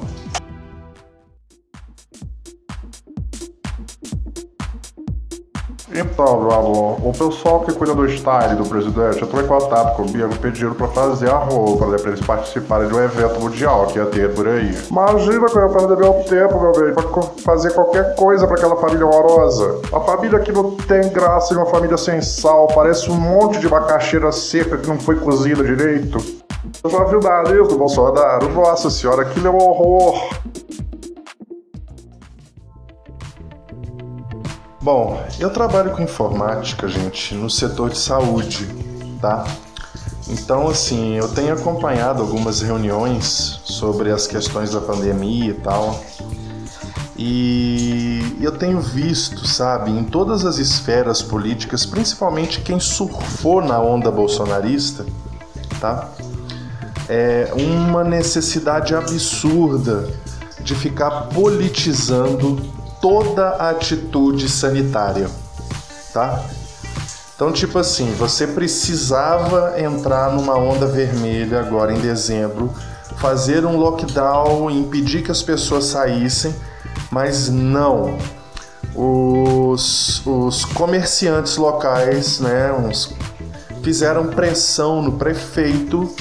Então, 5.99 6.41
meu 6.41 6.51
amor, 6.51 6.97
o 7.03 7.11
pessoal 7.11 7.61
que 7.61 7.73
cuida 7.73 7.95
do 7.95 8.07
style 8.07 8.55
do 8.55 8.69
presidente 8.69 9.23
entrou 9.23 9.41
em 9.41 9.47
contato 9.47 9.95
comigo 9.95 10.29
pedindo 10.39 10.75
pra 10.75 10.87
fazer 10.89 11.27
a 11.27 11.37
roupa, 11.37 11.87
né, 11.87 11.97
pra 11.97 12.11
eles 12.11 12.23
participarem 12.23 12.87
de 12.87 12.93
um 12.93 13.03
evento 13.03 13.39
mundial 13.39 13.87
que 13.87 13.97
ia 13.97 14.05
ter 14.05 14.31
por 14.35 14.47
aí. 14.47 14.77
Imagina 14.91 15.47
que 15.47 15.57
eu 15.57 15.63
ia 15.63 15.69
perder 15.69 15.97
meu 15.97 16.13
tempo, 16.23 16.59
meu 16.59 16.71
bem, 16.71 16.93
pra 16.93 17.03
fazer 17.43 17.71
qualquer 17.71 18.13
coisa 18.13 18.45
pra 18.45 18.57
aquela 18.57 18.75
família 18.75 19.07
horrorosa. 19.07 19.81
A 19.91 19.99
família 20.01 20.39
que 20.39 20.51
não 20.51 20.75
tem 20.75 21.09
graça 21.09 21.55
e 21.55 21.57
uma 21.57 21.65
família 21.65 21.97
sem 21.97 22.21
sal, 22.21 22.67
parece 22.67 23.09
um 23.09 23.15
monte 23.15 23.59
de 23.59 23.67
macaxeira 23.67 24.31
seca 24.31 24.77
que 24.77 24.87
não 24.87 24.99
foi 24.99 25.15
cozida 25.15 25.63
direito. 25.63 26.19
Eu 26.83 26.91
já 26.91 27.03
viu 27.05 27.19
o 27.19 27.23
nariz 27.23 27.67
do 27.67 27.75
Bolsonaro? 27.75 28.49
Nossa 28.49 28.91
senhora, 28.91 29.23
aquilo 29.23 29.47
é 29.47 29.49
um 29.49 29.57
horror. 29.57 30.29
Bom, 34.87 35.21
eu 35.37 35.49
trabalho 35.49 35.91
com 35.91 36.01
informática, 36.01 36.87
gente, 36.87 37.35
no 37.35 37.49
setor 37.49 37.89
de 37.89 37.97
saúde, 37.97 38.65
tá? 39.19 39.45
Então, 40.29 40.69
assim, 40.69 41.15
eu 41.15 41.27
tenho 41.27 41.53
acompanhado 41.53 42.21
algumas 42.21 42.61
reuniões 42.61 43.59
sobre 43.65 44.13
as 44.13 44.27
questões 44.27 44.71
da 44.71 44.79
pandemia 44.79 45.49
e 45.49 45.53
tal. 45.55 46.01
E 47.17 48.37
eu 48.39 48.53
tenho 48.53 48.79
visto, 48.79 49.45
sabe, 49.45 49.91
em 49.91 50.05
todas 50.05 50.45
as 50.45 50.57
esferas 50.57 51.21
políticas, 51.21 51.85
principalmente 51.85 52.61
quem 52.61 52.79
surfou 52.79 53.61
na 53.61 53.81
onda 53.81 54.09
bolsonarista, 54.09 55.05
tá? 55.81 56.07
É 57.09 57.51
uma 57.53 58.05
necessidade 58.05 58.95
absurda 58.95 60.09
de 60.61 60.73
ficar 60.73 61.27
politizando 61.27 62.76
toda 63.01 63.49
a 63.49 63.69
atitude 63.69 64.49
sanitária, 64.49 65.29
tá? 66.13 66.43
Então, 67.35 67.51
tipo 67.51 67.77
assim, 67.77 68.11
você 68.13 68.47
precisava 68.47 69.79
entrar 69.79 70.31
numa 70.33 70.57
onda 70.57 70.87
vermelha 70.87 71.59
agora 71.59 71.93
em 71.93 71.99
dezembro, 71.99 72.73
fazer 73.17 73.63
um 73.63 73.77
lockdown, 73.77 74.71
impedir 74.71 75.21
que 75.21 75.31
as 75.31 75.43
pessoas 75.43 75.85
saíssem, 75.85 76.55
mas 77.11 77.47
não. 77.49 78.17
Os, 78.95 80.25
os 80.25 80.65
comerciantes 80.65 81.57
locais, 81.57 82.39
né, 82.39 82.73
uns, 82.73 83.13
fizeram 83.83 84.27
pressão 84.27 85.03
no 85.03 85.11
prefeito 85.11 86.11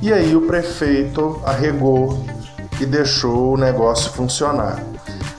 e 0.00 0.12
aí 0.12 0.34
o 0.34 0.46
prefeito 0.46 1.40
arregou 1.44 2.24
e 2.80 2.86
deixou 2.86 3.52
o 3.52 3.56
negócio 3.58 4.10
funcionar. 4.10 4.93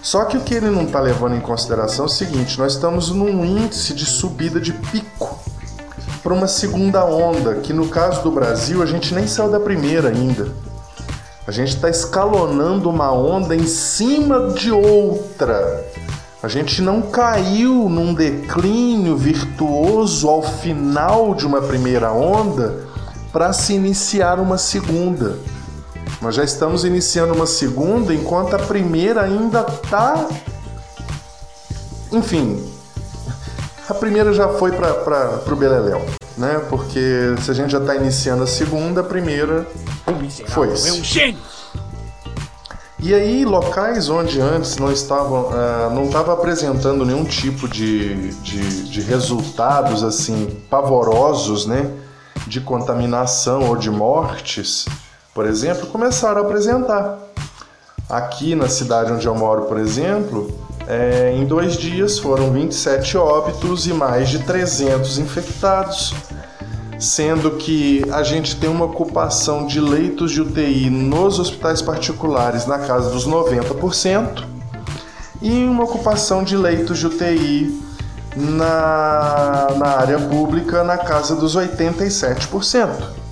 Só 0.05 0.23
que 0.25 0.37
o 0.37 0.41
que 0.41 0.53
ele 0.53 0.69
não 0.69 0.83
está 0.83 0.99
levando 0.99 1.35
em 1.35 1.39
consideração 1.39 2.05
é 2.05 2.07
o 2.07 2.11
seguinte: 2.11 2.59
nós 2.59 2.73
estamos 2.73 3.09
num 3.09 3.43
índice 3.43 3.91
de 3.91 4.05
subida 4.05 4.61
de 4.61 4.71
pico 4.71 5.39
para 6.21 6.31
uma 6.31 6.47
segunda 6.47 7.03
onda, 7.03 7.55
que 7.55 7.73
no 7.73 7.87
caso 7.87 8.21
do 8.21 8.29
Brasil 8.29 8.83
a 8.83 8.85
gente 8.85 9.15
nem 9.15 9.25
saiu 9.25 9.49
da 9.49 9.59
primeira 9.59 10.09
ainda. 10.09 10.49
A 11.47 11.51
gente 11.51 11.69
está 11.69 11.89
escalonando 11.89 12.87
uma 12.87 13.11
onda 13.11 13.55
em 13.55 13.65
cima 13.65 14.53
de 14.53 14.71
outra. 14.71 15.83
A 16.43 16.47
gente 16.47 16.83
não 16.83 17.01
caiu 17.01 17.89
num 17.89 18.13
declínio 18.13 19.17
virtuoso 19.17 20.29
ao 20.29 20.43
final 20.43 21.33
de 21.33 21.47
uma 21.47 21.63
primeira 21.63 22.11
onda 22.11 22.85
para 23.33 23.51
se 23.53 23.73
iniciar 23.73 24.39
uma 24.39 24.59
segunda. 24.59 25.39
Nós 26.21 26.35
já 26.35 26.43
estamos 26.43 26.85
iniciando 26.85 27.33
uma 27.33 27.45
segunda, 27.45 28.13
enquanto 28.13 28.55
a 28.55 28.59
primeira 28.59 29.21
ainda 29.21 29.61
está. 29.61 30.27
Enfim, 32.11 32.63
a 33.87 33.93
primeira 33.93 34.33
já 34.33 34.47
foi 34.49 34.71
para 34.71 35.41
o 35.51 35.55
Beleléu, 35.55 36.05
né? 36.37 36.61
Porque 36.69 37.35
se 37.41 37.51
a 37.51 37.53
gente 37.53 37.71
já 37.71 37.79
está 37.79 37.95
iniciando 37.95 38.43
a 38.43 38.47
segunda, 38.47 39.01
a 39.01 39.03
primeira 39.03 39.67
foi. 40.47 40.69
É 40.69 40.71
um 40.71 41.03
gênio! 41.03 41.39
E 42.97 43.13
aí, 43.13 43.45
locais 43.45 44.09
onde 44.09 44.41
antes 44.41 44.77
não 44.77 44.91
estavam, 44.91 45.49
uh, 45.49 45.93
não 45.93 46.05
estava 46.05 46.33
apresentando 46.33 47.05
nenhum 47.05 47.23
tipo 47.23 47.67
de, 47.67 48.31
de, 48.41 48.89
de 48.89 49.01
resultados 49.01 50.01
assim 50.03 50.47
pavorosos, 50.69 51.67
né? 51.67 51.91
De 52.47 52.59
contaminação 52.59 53.69
ou 53.69 53.75
de 53.75 53.91
mortes, 53.91 54.85
por 55.35 55.45
exemplo, 55.45 55.87
começaram 55.87 56.41
a 56.41 56.45
apresentar. 56.45 57.19
Aqui 58.09 58.55
na 58.55 58.69
cidade 58.69 59.11
onde 59.11 59.27
eu 59.27 59.35
moro, 59.35 59.63
por 59.63 59.77
exemplo, 59.77 60.49
é, 60.87 61.33
em 61.35 61.45
dois 61.45 61.75
dias 61.75 62.17
foram 62.17 62.53
27 62.53 63.17
óbitos 63.17 63.85
e 63.85 63.91
mais 63.91 64.29
de 64.29 64.39
300 64.39 65.17
infectados, 65.17 66.13
sendo 66.97 67.51
que 67.51 68.01
a 68.13 68.23
gente 68.23 68.55
tem 68.55 68.69
uma 68.69 68.85
ocupação 68.85 69.67
de 69.67 69.81
leitos 69.81 70.31
de 70.31 70.41
UTI 70.41 70.89
nos 70.89 71.37
hospitais 71.37 71.81
particulares 71.81 72.65
na 72.65 72.79
casa 72.79 73.09
dos 73.09 73.27
90% 73.27 74.45
e 75.41 75.65
uma 75.65 75.83
ocupação 75.83 76.45
de 76.45 76.55
leitos 76.55 76.97
de 76.97 77.07
UTI 77.07 77.83
na, 78.37 79.67
na 79.75 79.87
área 79.97 80.19
pública 80.19 80.81
na 80.81 80.97
casa 80.97 81.35
dos 81.35 81.57
87%. 81.57 83.24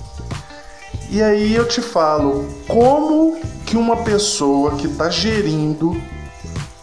E 1.14 1.22
aí 1.22 1.54
eu 1.54 1.64
te 1.68 1.80
falo, 1.80 2.44
como 2.66 3.38
que 3.64 3.76
uma 3.76 3.98
pessoa 3.98 4.74
que 4.74 4.88
está 4.88 5.08
gerindo 5.08 5.96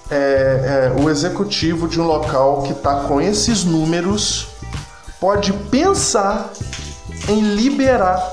é, 0.09 0.15
é, 0.15 1.01
o 1.03 1.09
executivo 1.09 1.85
de 1.85 1.99
um 1.99 2.05
local 2.05 2.61
que 2.61 2.71
está 2.71 3.01
com 3.01 3.19
esses 3.19 3.65
números 3.65 4.47
pode 5.19 5.51
pensar 5.51 6.49
em 7.27 7.41
liberar 7.55 8.31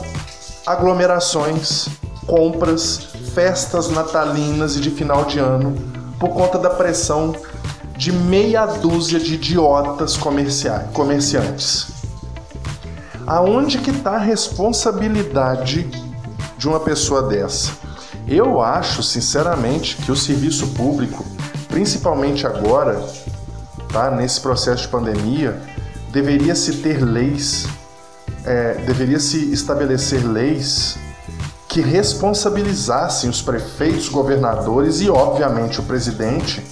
aglomerações, 0.64 1.88
compras, 2.28 3.08
festas 3.34 3.90
natalinas 3.90 4.76
e 4.76 4.80
de 4.80 4.92
final 4.92 5.24
de 5.24 5.40
ano 5.40 5.76
por 6.20 6.28
conta 6.28 6.60
da 6.60 6.70
pressão 6.70 7.34
de 7.96 8.12
meia 8.12 8.66
dúzia 8.66 9.18
de 9.18 9.34
idiotas 9.34 10.16
comerciantes 10.16 11.97
aonde 13.28 13.76
que 13.76 13.90
está 13.90 14.12
a 14.12 14.18
responsabilidade 14.18 15.86
de 16.56 16.66
uma 16.66 16.80
pessoa 16.80 17.22
dessa? 17.22 17.72
Eu 18.26 18.62
acho, 18.62 19.02
sinceramente, 19.02 19.96
que 19.96 20.10
o 20.10 20.16
serviço 20.16 20.68
público, 20.68 21.24
principalmente 21.68 22.46
agora, 22.46 23.06
tá, 23.92 24.10
nesse 24.10 24.40
processo 24.40 24.82
de 24.84 24.88
pandemia, 24.88 25.60
deveria 26.10 26.54
se 26.54 26.76
ter 26.76 27.04
leis, 27.04 27.66
é, 28.46 28.74
deveria 28.86 29.20
se 29.20 29.52
estabelecer 29.52 30.26
leis 30.26 30.96
que 31.68 31.82
responsabilizassem 31.82 33.28
os 33.28 33.42
prefeitos, 33.42 34.08
governadores 34.08 35.02
e, 35.02 35.10
obviamente, 35.10 35.80
o 35.80 35.82
presidente 35.82 36.64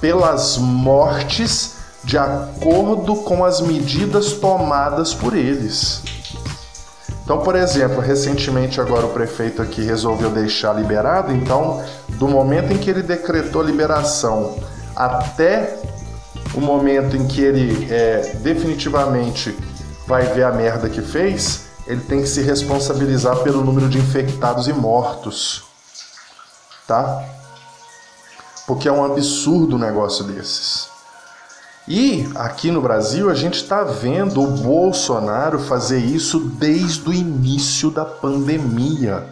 pelas 0.00 0.56
mortes 0.56 1.73
de 2.04 2.18
acordo 2.18 3.16
com 3.16 3.44
as 3.44 3.60
medidas 3.60 4.32
tomadas 4.34 5.14
por 5.14 5.34
eles. 5.34 6.02
Então, 7.24 7.38
por 7.38 7.56
exemplo, 7.56 8.00
recentemente 8.00 8.80
agora 8.80 9.06
o 9.06 9.10
prefeito 9.10 9.62
aqui 9.62 9.82
resolveu 9.82 10.30
deixar 10.30 10.74
liberado, 10.74 11.32
então, 11.32 11.82
do 12.10 12.28
momento 12.28 12.72
em 12.72 12.76
que 12.76 12.90
ele 12.90 13.02
decretou 13.02 13.62
a 13.62 13.64
liberação 13.64 14.58
até 14.94 15.78
o 16.54 16.60
momento 16.60 17.16
em 17.16 17.26
que 17.26 17.40
ele 17.40 17.88
é, 17.90 18.36
definitivamente 18.42 19.56
vai 20.06 20.24
ver 20.34 20.44
a 20.44 20.52
merda 20.52 20.90
que 20.90 21.00
fez, 21.00 21.64
ele 21.86 22.02
tem 22.02 22.20
que 22.20 22.28
se 22.28 22.42
responsabilizar 22.42 23.38
pelo 23.38 23.64
número 23.64 23.88
de 23.88 23.98
infectados 23.98 24.68
e 24.68 24.72
mortos, 24.74 25.64
tá? 26.86 27.24
Porque 28.66 28.86
é 28.86 28.92
um 28.92 29.04
absurdo 29.04 29.76
um 29.76 29.78
negócio 29.78 30.24
desses. 30.24 30.93
E 31.86 32.26
aqui 32.34 32.70
no 32.70 32.80
Brasil 32.80 33.28
a 33.28 33.34
gente 33.34 33.56
está 33.56 33.84
vendo 33.84 34.42
o 34.42 34.46
Bolsonaro 34.46 35.58
fazer 35.58 35.98
isso 35.98 36.40
desde 36.40 37.06
o 37.10 37.12
início 37.12 37.90
da 37.90 38.06
pandemia. 38.06 39.26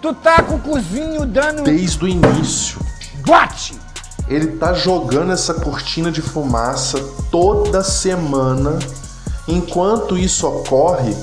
Tu 0.00 0.12
tá 0.14 0.42
com 0.42 0.56
o 0.56 0.58
cozinho 0.58 1.24
dando. 1.24 1.62
Desde 1.62 2.04
o 2.04 2.08
início. 2.08 2.80
Bate! 3.24 3.78
Ele 4.26 4.56
tá 4.56 4.72
jogando 4.72 5.30
essa 5.32 5.54
cortina 5.54 6.10
de 6.10 6.20
fumaça 6.20 6.98
toda 7.30 7.84
semana. 7.84 8.80
Enquanto 9.46 10.18
isso 10.18 10.48
ocorre, 10.48 11.16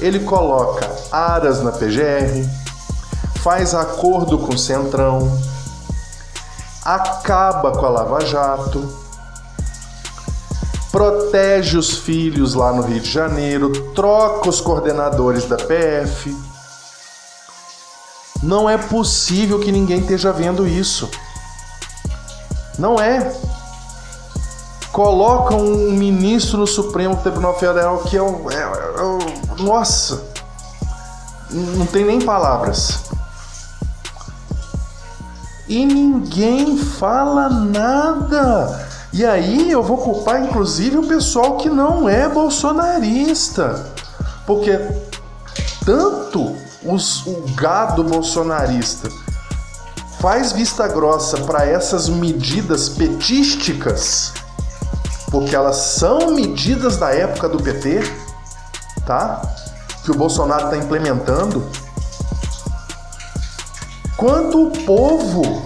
ele 0.00 0.18
coloca 0.18 0.90
aras 1.12 1.62
na 1.62 1.70
PGR, 1.70 2.44
faz 3.36 3.72
acordo 3.72 4.38
com 4.38 4.54
o 4.54 4.58
Centrão, 4.58 5.40
acaba 6.84 7.70
com 7.70 7.86
a 7.86 7.88
Lava 7.88 8.26
Jato 8.26 9.03
protege 10.94 11.76
os 11.76 11.98
filhos 11.98 12.54
lá 12.54 12.72
no 12.72 12.82
Rio 12.82 13.00
de 13.00 13.10
Janeiro, 13.10 13.68
troca 13.94 14.48
os 14.48 14.60
coordenadores 14.60 15.44
da 15.44 15.56
PF. 15.56 16.32
Não 18.40 18.70
é 18.70 18.78
possível 18.78 19.58
que 19.58 19.72
ninguém 19.72 19.98
esteja 19.98 20.32
vendo 20.32 20.64
isso. 20.64 21.10
Não 22.78 23.00
é. 23.00 23.34
colocam 24.92 25.58
um 25.58 25.90
ministro 25.90 26.58
no 26.58 26.66
Supremo 26.66 27.16
Tribunal 27.16 27.58
Federal 27.58 27.98
que 28.04 28.16
é 28.16 28.22
o. 28.22 28.48
É, 28.48 28.62
é 28.62 29.62
nossa! 29.64 30.22
Não 31.50 31.86
tem 31.86 32.04
nem 32.04 32.20
palavras. 32.20 33.00
E 35.66 35.84
ninguém 35.84 36.78
fala 36.78 37.48
nada. 37.48 38.93
E 39.16 39.24
aí 39.24 39.70
eu 39.70 39.80
vou 39.80 39.98
culpar 39.98 40.42
inclusive 40.42 40.98
o 40.98 41.06
pessoal 41.06 41.56
que 41.56 41.70
não 41.70 42.08
é 42.08 42.28
bolsonarista. 42.28 43.94
Porque 44.44 44.76
tanto 45.84 46.56
os, 46.84 47.24
o 47.24 47.44
gado 47.54 48.02
bolsonarista 48.02 49.08
faz 50.20 50.50
vista 50.50 50.88
grossa 50.88 51.38
para 51.38 51.64
essas 51.64 52.08
medidas 52.08 52.88
petísticas, 52.88 54.32
porque 55.30 55.54
elas 55.54 55.76
são 55.76 56.34
medidas 56.34 56.96
da 56.96 57.10
época 57.10 57.48
do 57.48 57.62
PT, 57.62 58.02
tá? 59.06 59.42
Que 60.02 60.10
o 60.10 60.14
Bolsonaro 60.16 60.64
está 60.64 60.76
implementando. 60.76 61.64
Quanto 64.16 64.66
o 64.66 64.70
povo 64.84 65.62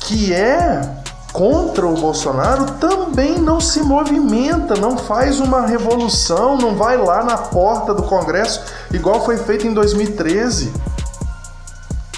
que 0.00 0.34
é 0.34 1.01
contra 1.32 1.86
o 1.86 1.94
Bolsonaro 1.94 2.72
também 2.72 3.38
não 3.38 3.60
se 3.60 3.80
movimenta, 3.82 4.74
não 4.74 4.98
faz 4.98 5.40
uma 5.40 5.66
revolução, 5.66 6.58
não 6.58 6.76
vai 6.76 6.96
lá 6.96 7.24
na 7.24 7.38
porta 7.38 7.94
do 7.94 8.02
Congresso 8.02 8.62
igual 8.92 9.24
foi 9.24 9.38
feito 9.38 9.66
em 9.66 9.72
2013. 9.72 10.72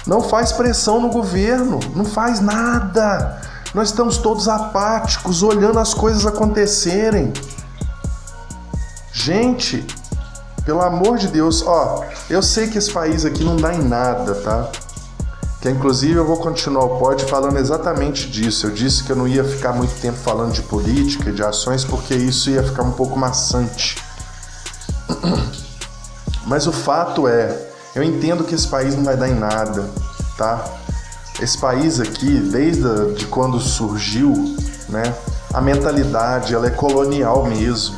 Não 0.05 0.21
faz 0.21 0.51
pressão 0.51 1.01
no 1.01 1.09
governo, 1.09 1.79
não 1.95 2.05
faz 2.05 2.39
nada. 2.39 3.41
Nós 3.73 3.89
estamos 3.89 4.17
todos 4.17 4.47
apáticos, 4.47 5.41
olhando 5.41 5.79
as 5.79 5.93
coisas 5.93 6.25
acontecerem. 6.25 7.33
Gente, 9.11 9.85
pelo 10.63 10.81
amor 10.81 11.17
de 11.17 11.27
Deus, 11.27 11.63
ó, 11.65 12.03
eu 12.29 12.43
sei 12.43 12.67
que 12.67 12.77
esse 12.77 12.91
país 12.91 13.25
aqui 13.25 13.43
não 13.43 13.55
dá 13.55 13.73
em 13.73 13.83
nada, 13.83 14.35
tá? 14.35 14.69
Que 15.65 15.71
inclusive 15.71 16.13
eu 16.13 16.23
vou 16.23 16.37
continuar 16.37 16.85
o 16.85 16.99
pod 16.99 17.25
falando 17.25 17.57
exatamente 17.57 18.29
disso. 18.29 18.67
Eu 18.67 18.71
disse 18.71 19.03
que 19.03 19.11
eu 19.11 19.15
não 19.15 19.27
ia 19.27 19.43
ficar 19.43 19.73
muito 19.73 19.99
tempo 19.99 20.15
falando 20.15 20.53
de 20.53 20.61
política 20.61 21.31
e 21.31 21.33
de 21.33 21.41
ações 21.41 21.83
porque 21.83 22.13
isso 22.13 22.51
ia 22.51 22.61
ficar 22.61 22.83
um 22.83 22.91
pouco 22.91 23.17
maçante. 23.17 23.97
Mas 26.45 26.67
o 26.67 26.71
fato 26.71 27.27
é, 27.27 27.67
eu 27.95 28.03
entendo 28.03 28.43
que 28.43 28.53
esse 28.53 28.67
país 28.67 28.95
não 28.95 29.03
vai 29.03 29.17
dar 29.17 29.27
em 29.27 29.33
nada, 29.33 29.89
tá? 30.37 30.63
Esse 31.41 31.57
país 31.57 31.99
aqui, 31.99 32.37
desde 32.37 33.15
de 33.15 33.25
quando 33.25 33.59
surgiu, 33.59 34.55
né, 34.87 35.15
a 35.51 35.59
mentalidade 35.61 36.53
ela 36.53 36.67
é 36.67 36.69
colonial 36.69 37.43
mesmo. 37.43 37.95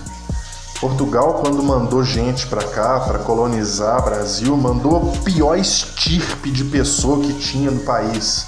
Portugal, 0.79 1.41
quando 1.41 1.63
mandou 1.63 2.03
gente 2.03 2.45
para 2.45 2.63
cá, 2.63 2.99
para 2.99 3.19
colonizar 3.19 4.03
Brasil, 4.03 4.55
mandou 4.55 5.11
a 5.11 5.23
pior 5.23 5.57
estirpe 5.57 6.51
de 6.51 6.63
pessoa 6.65 7.19
que 7.19 7.33
tinha 7.33 7.71
no 7.71 7.79
país. 7.79 8.45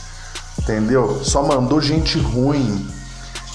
Entendeu? 0.59 1.21
Só 1.23 1.41
mandou 1.41 1.81
gente 1.81 2.19
ruim. 2.19 2.87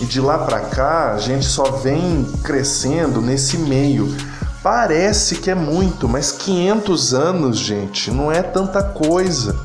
E 0.01 0.05
de 0.05 0.21
lá 0.21 0.39
para 0.39 0.59
cá, 0.61 1.13
a 1.13 1.19
gente 1.19 1.47
só 1.47 1.71
vem 1.71 2.25
crescendo 2.43 3.21
nesse 3.21 3.57
meio. 3.59 4.13
Parece 4.61 5.37
que 5.37 5.53
é 5.53 5.55
muito, 5.55 6.09
mas 6.09 6.33
500 6.33 7.15
anos, 7.15 7.59
gente, 7.59 8.11
não 8.11 8.33
é 8.33 8.43
tanta 8.43 8.83
coisa. 8.83 9.57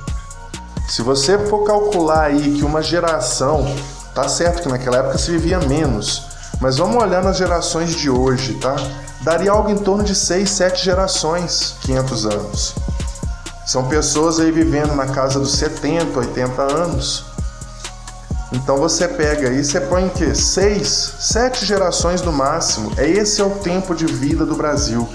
Se 0.87 1.01
você 1.01 1.39
for 1.47 1.63
calcular 1.63 2.25
aí 2.25 2.53
que 2.53 2.63
uma 2.63 2.83
geração, 2.83 3.65
tá 4.13 4.27
certo 4.27 4.61
que 4.61 4.69
naquela 4.69 4.97
época 4.97 5.17
se 5.17 5.31
vivia 5.31 5.59
menos, 5.59 6.28
mas 6.59 6.77
vamos 6.77 7.01
olhar 7.01 7.23
nas 7.23 7.37
gerações 7.37 7.95
de 7.95 8.09
hoje, 8.09 8.55
tá? 8.55 8.75
Daria 9.21 9.51
algo 9.51 9.69
em 9.69 9.77
torno 9.77 10.03
de 10.03 10.15
6, 10.15 10.49
7 10.49 10.83
gerações, 10.83 11.75
500 11.81 12.25
anos. 12.25 12.75
São 13.65 13.87
pessoas 13.87 14.39
aí 14.39 14.51
vivendo 14.51 14.95
na 14.95 15.07
casa 15.07 15.39
dos 15.39 15.53
70, 15.53 16.17
80 16.17 16.61
anos. 16.61 17.25
Então 18.51 18.77
você 18.77 19.07
pega 19.07 19.49
aí, 19.49 19.63
você 19.63 19.79
põe 19.79 20.09
que 20.09 20.33
6, 20.33 21.13
7 21.19 21.65
gerações 21.65 22.21
no 22.21 22.31
máximo. 22.31 22.91
É 22.97 23.07
esse 23.07 23.41
é 23.41 23.43
o 23.45 23.51
tempo 23.51 23.93
de 23.93 24.05
vida 24.05 24.45
do 24.45 24.55
Brasil. 24.55 25.07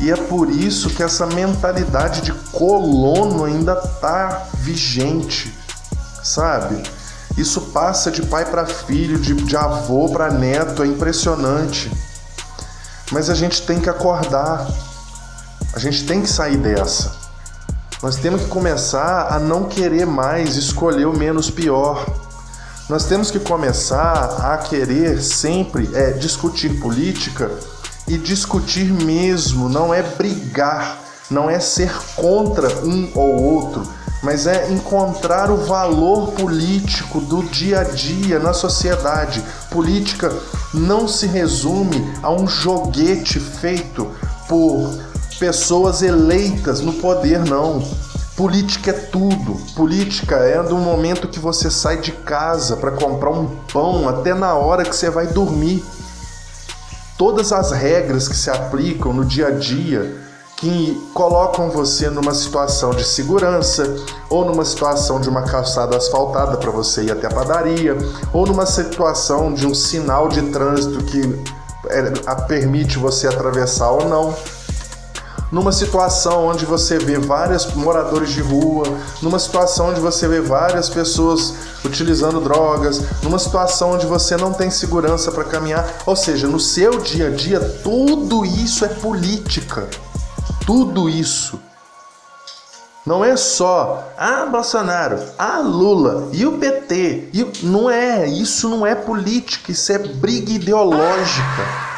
E 0.00 0.10
é 0.10 0.16
por 0.16 0.50
isso 0.50 0.90
que 0.90 1.02
essa 1.02 1.26
mentalidade 1.26 2.22
de 2.22 2.32
colono 2.50 3.44
ainda 3.44 3.76
tá 3.76 4.46
vigente, 4.54 5.56
sabe? 6.22 6.82
Isso 7.36 7.60
passa 7.72 8.10
de 8.10 8.22
pai 8.22 8.44
para 8.44 8.66
filho, 8.66 9.18
de, 9.18 9.34
de 9.34 9.56
avô 9.56 10.08
para 10.08 10.30
neto, 10.30 10.82
é 10.82 10.86
impressionante. 10.86 11.90
Mas 13.10 13.30
a 13.30 13.34
gente 13.34 13.62
tem 13.62 13.80
que 13.80 13.88
acordar, 13.88 14.66
a 15.74 15.78
gente 15.78 16.06
tem 16.06 16.22
que 16.22 16.28
sair 16.28 16.56
dessa. 16.56 17.14
Nós 18.02 18.16
temos 18.16 18.42
que 18.42 18.48
começar 18.48 19.32
a 19.32 19.38
não 19.38 19.64
querer 19.64 20.06
mais 20.06 20.56
escolher 20.56 21.06
o 21.06 21.16
menos 21.16 21.50
pior. 21.50 22.04
Nós 22.88 23.04
temos 23.04 23.30
que 23.30 23.38
começar 23.38 24.52
a 24.52 24.58
querer 24.58 25.22
sempre 25.22 25.88
é, 25.94 26.10
discutir 26.10 26.80
política 26.80 27.50
e 28.08 28.18
discutir 28.18 28.92
mesmo, 28.92 29.68
não 29.68 29.94
é 29.94 30.02
brigar, 30.02 30.98
não 31.30 31.48
é 31.48 31.60
ser 31.60 31.92
contra 32.16 32.68
um 32.84 33.10
ou 33.14 33.42
outro 33.42 34.01
mas 34.22 34.46
é 34.46 34.70
encontrar 34.70 35.50
o 35.50 35.56
valor 35.56 36.32
político 36.32 37.20
do 37.20 37.42
dia 37.42 37.80
a 37.80 37.84
dia 37.84 38.38
na 38.38 38.52
sociedade. 38.52 39.44
Política 39.70 40.32
não 40.72 41.08
se 41.08 41.26
resume 41.26 42.14
a 42.22 42.30
um 42.30 42.46
joguete 42.46 43.40
feito 43.40 44.08
por 44.48 44.90
pessoas 45.40 46.02
eleitas 46.02 46.80
no 46.80 46.92
poder, 46.94 47.40
não. 47.40 47.82
Política 48.36 48.90
é 48.90 48.94
tudo. 48.94 49.60
Política 49.74 50.36
é 50.36 50.62
do 50.62 50.76
momento 50.76 51.28
que 51.28 51.38
você 51.38 51.70
sai 51.70 51.98
de 51.98 52.12
casa 52.12 52.76
para 52.76 52.92
comprar 52.92 53.30
um 53.30 53.46
pão 53.72 54.08
até 54.08 54.32
na 54.34 54.54
hora 54.54 54.84
que 54.84 54.94
você 54.94 55.10
vai 55.10 55.26
dormir. 55.26 55.84
Todas 57.18 57.52
as 57.52 57.72
regras 57.72 58.28
que 58.28 58.36
se 58.36 58.50
aplicam 58.50 59.12
no 59.12 59.24
dia 59.24 59.48
a 59.48 59.50
dia 59.50 60.16
que 60.62 61.10
colocam 61.12 61.70
você 61.70 62.08
numa 62.08 62.32
situação 62.32 62.90
de 62.92 63.04
segurança, 63.04 63.96
ou 64.30 64.44
numa 64.44 64.64
situação 64.64 65.20
de 65.20 65.28
uma 65.28 65.42
calçada 65.42 65.96
asfaltada 65.96 66.56
para 66.56 66.70
você 66.70 67.02
ir 67.02 67.10
até 67.10 67.26
a 67.26 67.30
padaria, 67.30 67.98
ou 68.32 68.46
numa 68.46 68.64
situação 68.64 69.52
de 69.52 69.66
um 69.66 69.74
sinal 69.74 70.28
de 70.28 70.40
trânsito 70.52 71.02
que 71.02 71.20
é, 71.88 72.02
permite 72.46 72.96
você 72.96 73.26
atravessar 73.26 73.90
ou 73.90 74.08
não. 74.08 74.36
Numa 75.50 75.72
situação 75.72 76.46
onde 76.46 76.64
você 76.64 76.96
vê 76.96 77.18
vários 77.18 77.66
moradores 77.74 78.30
de 78.30 78.40
rua, 78.40 78.84
numa 79.20 79.40
situação 79.40 79.88
onde 79.88 79.98
você 79.98 80.28
vê 80.28 80.40
várias 80.40 80.88
pessoas 80.88 81.54
utilizando 81.84 82.40
drogas, 82.40 83.02
numa 83.20 83.40
situação 83.40 83.94
onde 83.94 84.06
você 84.06 84.36
não 84.36 84.52
tem 84.52 84.70
segurança 84.70 85.32
para 85.32 85.42
caminhar, 85.42 85.92
ou 86.06 86.14
seja, 86.14 86.46
no 86.46 86.60
seu 86.60 87.00
dia 87.00 87.26
a 87.26 87.30
dia, 87.30 87.58
tudo 87.82 88.44
isso 88.44 88.84
é 88.84 88.88
política 88.88 89.88
tudo 90.66 91.08
isso. 91.08 91.60
Não 93.04 93.24
é 93.24 93.36
só, 93.36 94.12
ah, 94.16 94.46
Bolsonaro, 94.46 95.18
ah, 95.36 95.58
Lula 95.58 96.28
e 96.32 96.46
o 96.46 96.58
PT. 96.58 97.30
E 97.32 97.66
não 97.66 97.90
é, 97.90 98.28
isso 98.28 98.68
não 98.68 98.86
é 98.86 98.94
política, 98.94 99.72
isso 99.72 99.92
é 99.92 99.98
briga 99.98 100.52
ideológica. 100.52 101.92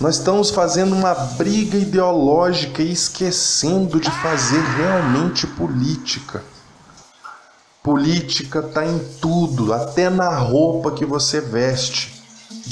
Nós 0.00 0.16
estamos 0.16 0.50
fazendo 0.50 0.94
uma 0.94 1.14
briga 1.14 1.76
ideológica 1.76 2.82
e 2.82 2.92
esquecendo 2.92 4.00
de 4.00 4.10
fazer 4.10 4.60
realmente 4.76 5.46
política. 5.48 6.44
Política 7.82 8.60
está 8.60 8.86
em 8.86 9.00
tudo, 9.20 9.72
até 9.72 10.08
na 10.08 10.28
roupa 10.36 10.92
que 10.92 11.04
você 11.04 11.40
veste. 11.40 12.22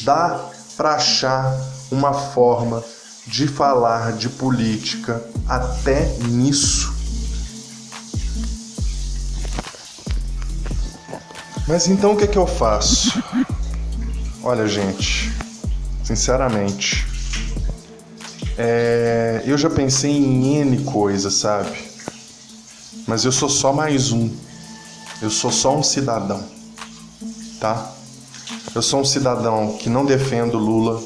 Dá 0.05 0.41
para 0.77 0.95
achar 0.95 1.53
uma 1.91 2.13
forma 2.13 2.83
de 3.31 3.47
falar 3.47 4.13
de 4.13 4.29
política 4.29 5.25
até 5.49 6.07
nisso. 6.25 6.93
Mas 11.69 11.87
então 11.87 12.13
o 12.13 12.17
que 12.17 12.25
é 12.25 12.27
que 12.27 12.37
eu 12.37 12.47
faço? 12.47 13.23
Olha, 14.43 14.67
gente, 14.67 15.31
sinceramente, 16.03 17.07
é, 18.59 19.43
eu 19.47 19.57
já 19.57 19.71
pensei 19.71 20.11
em 20.11 20.57
N 20.57 20.85
coisas, 20.85 21.35
sabe? 21.35 21.79
Mas 23.07 23.25
eu 23.25 23.31
sou 23.31 23.49
só 23.49 23.73
mais 23.73 24.11
um. 24.11 24.29
Eu 25.23 25.31
sou 25.31 25.53
só 25.53 25.77
um 25.77 25.83
cidadão, 25.83 26.45
tá? 27.61 27.93
Eu 28.75 28.83
sou 28.83 29.01
um 29.01 29.05
cidadão 29.05 29.77
que 29.79 29.89
não 29.89 30.05
defendo 30.05 30.59
Lula, 30.59 31.01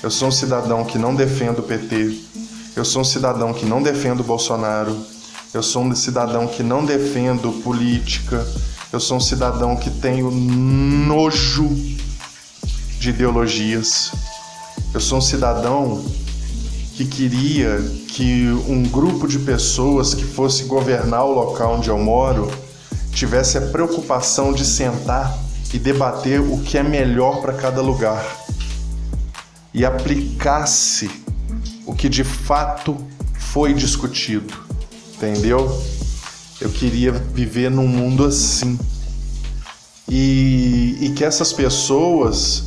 eu 0.00 0.12
sou 0.12 0.28
um 0.28 0.32
cidadão 0.32 0.84
que 0.84 0.96
não 0.96 1.12
defendo 1.12 1.58
o 1.58 1.62
PT. 1.62 2.20
Eu 2.76 2.84
sou 2.84 3.02
um 3.02 3.04
cidadão 3.04 3.52
que 3.52 3.66
não 3.66 3.82
defendo 3.82 4.20
o 4.20 4.24
Bolsonaro. 4.24 4.96
Eu 5.52 5.60
sou 5.60 5.82
um 5.82 5.94
cidadão 5.94 6.46
que 6.46 6.62
não 6.62 6.84
defendo 6.84 7.50
política. 7.64 8.46
Eu 8.92 9.00
sou 9.00 9.16
um 9.16 9.20
cidadão 9.20 9.74
que 9.74 9.90
tenho 9.90 10.30
nojo 10.30 11.68
de 13.00 13.10
ideologias. 13.10 14.12
Eu 14.94 15.00
sou 15.00 15.18
um 15.18 15.20
cidadão 15.20 16.04
que 16.94 17.04
queria 17.04 17.78
que 18.06 18.46
um 18.68 18.84
grupo 18.84 19.26
de 19.26 19.40
pessoas 19.40 20.14
que 20.14 20.24
fosse 20.24 20.64
governar 20.64 21.24
o 21.24 21.34
local 21.34 21.74
onde 21.74 21.88
eu 21.88 21.98
moro 21.98 22.48
tivesse 23.12 23.58
a 23.58 23.62
preocupação 23.62 24.52
de 24.52 24.64
sentar 24.64 25.36
e 25.72 25.78
debater 25.78 26.40
o 26.40 26.58
que 26.58 26.78
é 26.78 26.84
melhor 26.84 27.40
para 27.40 27.52
cada 27.52 27.82
lugar 27.82 28.47
e 29.78 29.84
aplicasse 29.84 31.08
o 31.86 31.94
que 31.94 32.08
de 32.08 32.24
fato 32.24 32.96
foi 33.38 33.72
discutido, 33.72 34.52
entendeu? 35.14 35.80
Eu 36.60 36.68
queria 36.68 37.12
viver 37.12 37.70
num 37.70 37.86
mundo 37.86 38.24
assim 38.24 38.76
e, 40.08 40.98
e 41.00 41.10
que 41.10 41.24
essas 41.24 41.52
pessoas 41.52 42.64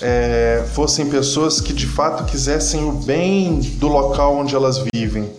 é, 0.00 0.66
fossem 0.74 1.08
pessoas 1.08 1.60
que 1.60 1.72
de 1.72 1.86
fato 1.86 2.24
quisessem 2.24 2.82
o 2.82 2.90
bem 2.90 3.60
do 3.78 3.86
local 3.86 4.36
onde 4.36 4.56
elas 4.56 4.82
vivem, 4.92 5.30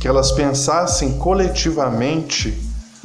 que 0.00 0.08
elas 0.08 0.32
pensassem 0.32 1.18
coletivamente 1.18 2.58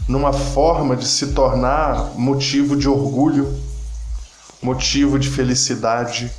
numa 0.08 0.32
forma 0.32 0.96
de 0.96 1.06
se 1.06 1.34
tornar 1.34 2.14
motivo 2.16 2.78
de 2.78 2.88
orgulho, 2.88 3.54
motivo 4.62 5.20
de 5.20 5.30
felicidade, 5.30 6.32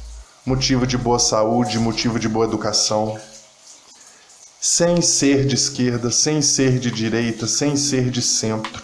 motivo 0.44 0.86
de 0.86 0.96
boa 0.96 1.18
saúde, 1.18 1.78
motivo 1.78 2.18
de 2.18 2.28
boa 2.28 2.46
educação. 2.46 3.18
Sem 4.60 5.00
ser 5.00 5.46
de 5.46 5.54
esquerda, 5.54 6.10
sem 6.10 6.42
ser 6.42 6.78
de 6.78 6.90
direita, 6.90 7.46
sem 7.46 7.76
ser 7.76 8.10
de 8.10 8.22
centro. 8.22 8.82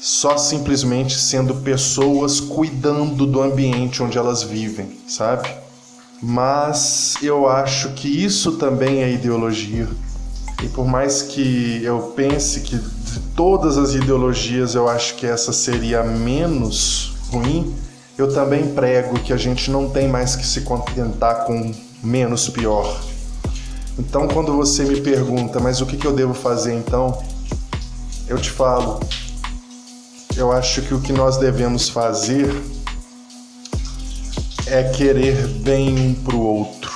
Só 0.00 0.36
simplesmente 0.36 1.18
sendo 1.18 1.54
pessoas 1.56 2.40
cuidando 2.40 3.26
do 3.26 3.40
ambiente 3.40 4.02
onde 4.02 4.18
elas 4.18 4.42
vivem, 4.42 4.98
sabe? 5.08 5.48
Mas 6.22 7.14
eu 7.22 7.48
acho 7.48 7.92
que 7.94 8.08
isso 8.08 8.52
também 8.52 9.02
é 9.02 9.12
ideologia. 9.12 9.88
E 10.62 10.68
por 10.68 10.86
mais 10.86 11.22
que 11.22 11.80
eu 11.82 12.12
pense 12.16 12.60
que 12.60 12.76
de 12.76 13.20
todas 13.36 13.76
as 13.76 13.94
ideologias 13.94 14.74
eu 14.74 14.88
acho 14.88 15.14
que 15.16 15.26
essa 15.26 15.52
seria 15.52 16.02
menos 16.02 17.14
ruim, 17.30 17.74
eu 18.16 18.32
também 18.32 18.74
prego 18.74 19.18
que 19.20 19.32
a 19.32 19.36
gente 19.36 19.70
não 19.70 19.90
tem 19.90 20.08
mais 20.08 20.36
que 20.36 20.46
se 20.46 20.62
contentar 20.62 21.44
com 21.44 21.72
menos 22.02 22.48
pior. 22.48 23.00
Então, 23.98 24.28
quando 24.28 24.54
você 24.54 24.84
me 24.84 25.00
pergunta, 25.00 25.60
mas 25.60 25.80
o 25.80 25.86
que, 25.86 26.04
eu 26.04 26.12
devo 26.12 26.34
fazer 26.34 26.74
então? 26.74 27.22
Eu 28.26 28.38
te 28.38 28.50
falo, 28.50 29.00
eu 30.36 30.50
acho 30.52 30.82
que 30.82 30.94
o 30.94 31.00
que 31.00 31.12
nós 31.12 31.36
devemos 31.36 31.88
fazer 31.88 32.50
é 34.66 34.82
querer 34.84 35.46
bem 35.46 35.98
um 35.98 36.14
pro 36.14 36.40
outro. 36.40 36.92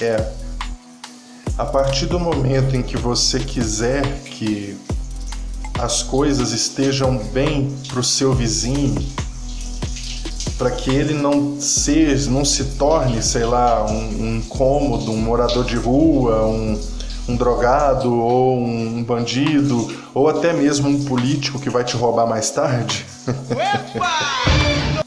É 0.00 0.42
a 1.56 1.64
partir 1.64 2.06
do 2.06 2.18
momento 2.18 2.74
em 2.74 2.82
que 2.82 2.96
você 2.96 3.38
quiser 3.38 4.02
que 4.24 4.76
as 5.78 6.02
coisas 6.02 6.52
estejam 6.52 7.16
bem 7.32 7.74
para 7.88 8.00
o 8.00 8.04
seu 8.04 8.32
vizinho, 8.32 8.94
para 10.56 10.70
que 10.70 10.90
ele 10.90 11.14
não 11.14 11.60
seja, 11.60 12.30
não 12.30 12.44
se 12.44 12.64
torne, 12.76 13.22
sei 13.22 13.44
lá, 13.44 13.84
um, 13.84 14.22
um 14.22 14.36
incômodo, 14.36 15.10
um 15.10 15.16
morador 15.16 15.64
de 15.64 15.76
rua, 15.76 16.46
um, 16.46 16.80
um 17.28 17.36
drogado 17.36 18.12
ou 18.14 18.58
um 18.58 19.02
bandido 19.02 19.92
ou 20.14 20.28
até 20.28 20.52
mesmo 20.52 20.88
um 20.88 21.04
político 21.04 21.58
que 21.58 21.70
vai 21.70 21.84
te 21.84 21.96
roubar 21.96 22.26
mais 22.26 22.50
tarde. 22.50 23.04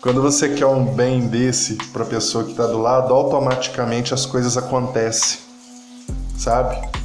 Quando 0.00 0.22
você 0.22 0.50
quer 0.50 0.66
um 0.66 0.84
bem 0.84 1.26
desse 1.26 1.74
para 1.92 2.04
a 2.04 2.06
pessoa 2.06 2.44
que 2.44 2.52
está 2.52 2.66
do 2.66 2.78
lado, 2.78 3.12
automaticamente 3.12 4.14
as 4.14 4.24
coisas 4.24 4.56
acontecem, 4.56 5.40
sabe? 6.36 6.97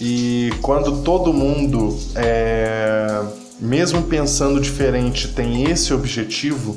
E 0.00 0.52
quando 0.60 1.02
todo 1.02 1.32
mundo, 1.32 1.98
é, 2.14 3.22
mesmo 3.60 4.02
pensando 4.02 4.60
diferente, 4.60 5.28
tem 5.28 5.70
esse 5.70 5.94
objetivo, 5.94 6.76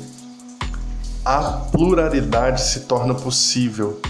a 1.24 1.42
pluralidade 1.42 2.60
se 2.62 2.80
torna 2.80 3.14
possível. 3.14 4.00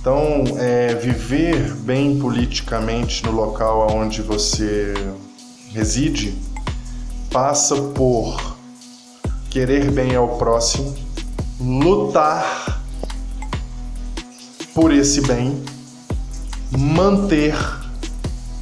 Então, 0.00 0.44
é, 0.58 0.94
viver 0.94 1.72
bem 1.76 2.18
politicamente 2.18 3.24
no 3.24 3.32
local 3.32 3.88
onde 3.90 4.20
você 4.20 4.92
reside 5.72 6.38
passa 7.30 7.74
por 7.74 8.56
querer 9.50 9.90
bem 9.90 10.14
ao 10.14 10.36
próximo, 10.36 10.94
lutar 11.58 12.80
por 14.72 14.92
esse 14.92 15.20
bem, 15.22 15.60
manter 16.76 17.54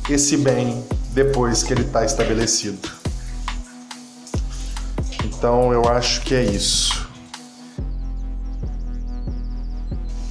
esse 0.09 0.37
bem 0.37 0.85
depois 1.12 1.62
que 1.62 1.72
ele 1.72 1.83
está 1.83 2.05
estabelecido. 2.05 2.90
Então 5.25 5.72
eu 5.72 5.88
acho 5.88 6.20
que 6.22 6.35
é 6.35 6.44
isso. 6.44 7.09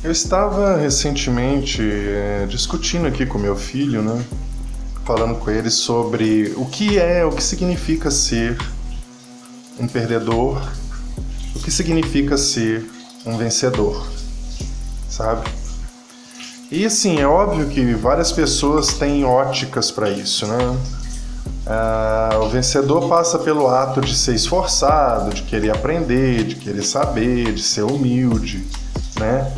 Eu 0.04 0.12
estava 0.12 0.78
recentemente 0.78 1.82
é, 1.82 2.48
discutindo 2.50 3.06
aqui 3.06 3.26
com 3.26 3.38
meu 3.38 3.56
filho, 3.56 4.02
né? 4.02 4.24
Falando 5.06 5.38
com 5.38 5.52
ele 5.52 5.70
sobre 5.70 6.54
o 6.56 6.66
que 6.66 6.98
é, 6.98 7.24
o 7.24 7.32
que 7.32 7.44
significa 7.44 8.10
ser 8.10 8.58
um 9.80 9.88
perdedor, 9.88 10.62
o 11.56 11.60
que 11.60 11.70
significa 11.70 12.38
ser 12.38 12.90
um 13.26 13.38
vencedor, 13.38 14.08
sabe? 15.08 15.48
E 16.72 16.86
assim, 16.86 17.20
é 17.20 17.28
óbvio 17.28 17.68
que 17.68 17.94
várias 17.94 18.32
pessoas 18.32 18.94
têm 18.94 19.26
óticas 19.26 19.92
para 19.92 20.10
isso, 20.10 20.48
né? 20.48 20.78
Ah, 21.68 22.40
o 22.42 22.48
vencedor 22.48 23.10
passa 23.10 23.38
pelo 23.38 23.68
ato 23.68 24.00
de 24.00 24.16
ser 24.16 24.36
esforçado, 24.36 25.34
de 25.34 25.42
querer 25.44 25.72
aprender, 25.72 26.46
de 26.46 26.56
querer 26.56 26.82
saber, 26.84 27.54
de 27.54 27.62
ser 27.62 27.84
humilde, 27.84 28.66
né? 29.20 29.52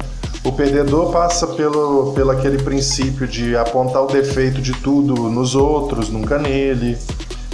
O 0.43 0.51
perdedor 0.51 1.11
passa 1.11 1.45
pelo, 1.45 2.13
pelo 2.13 2.31
aquele 2.31 2.57
princípio 2.63 3.27
de 3.27 3.55
apontar 3.55 4.01
o 4.01 4.07
defeito 4.07 4.59
de 4.59 4.73
tudo 4.73 5.29
nos 5.29 5.53
outros, 5.53 6.09
nunca 6.09 6.39
nele 6.39 6.97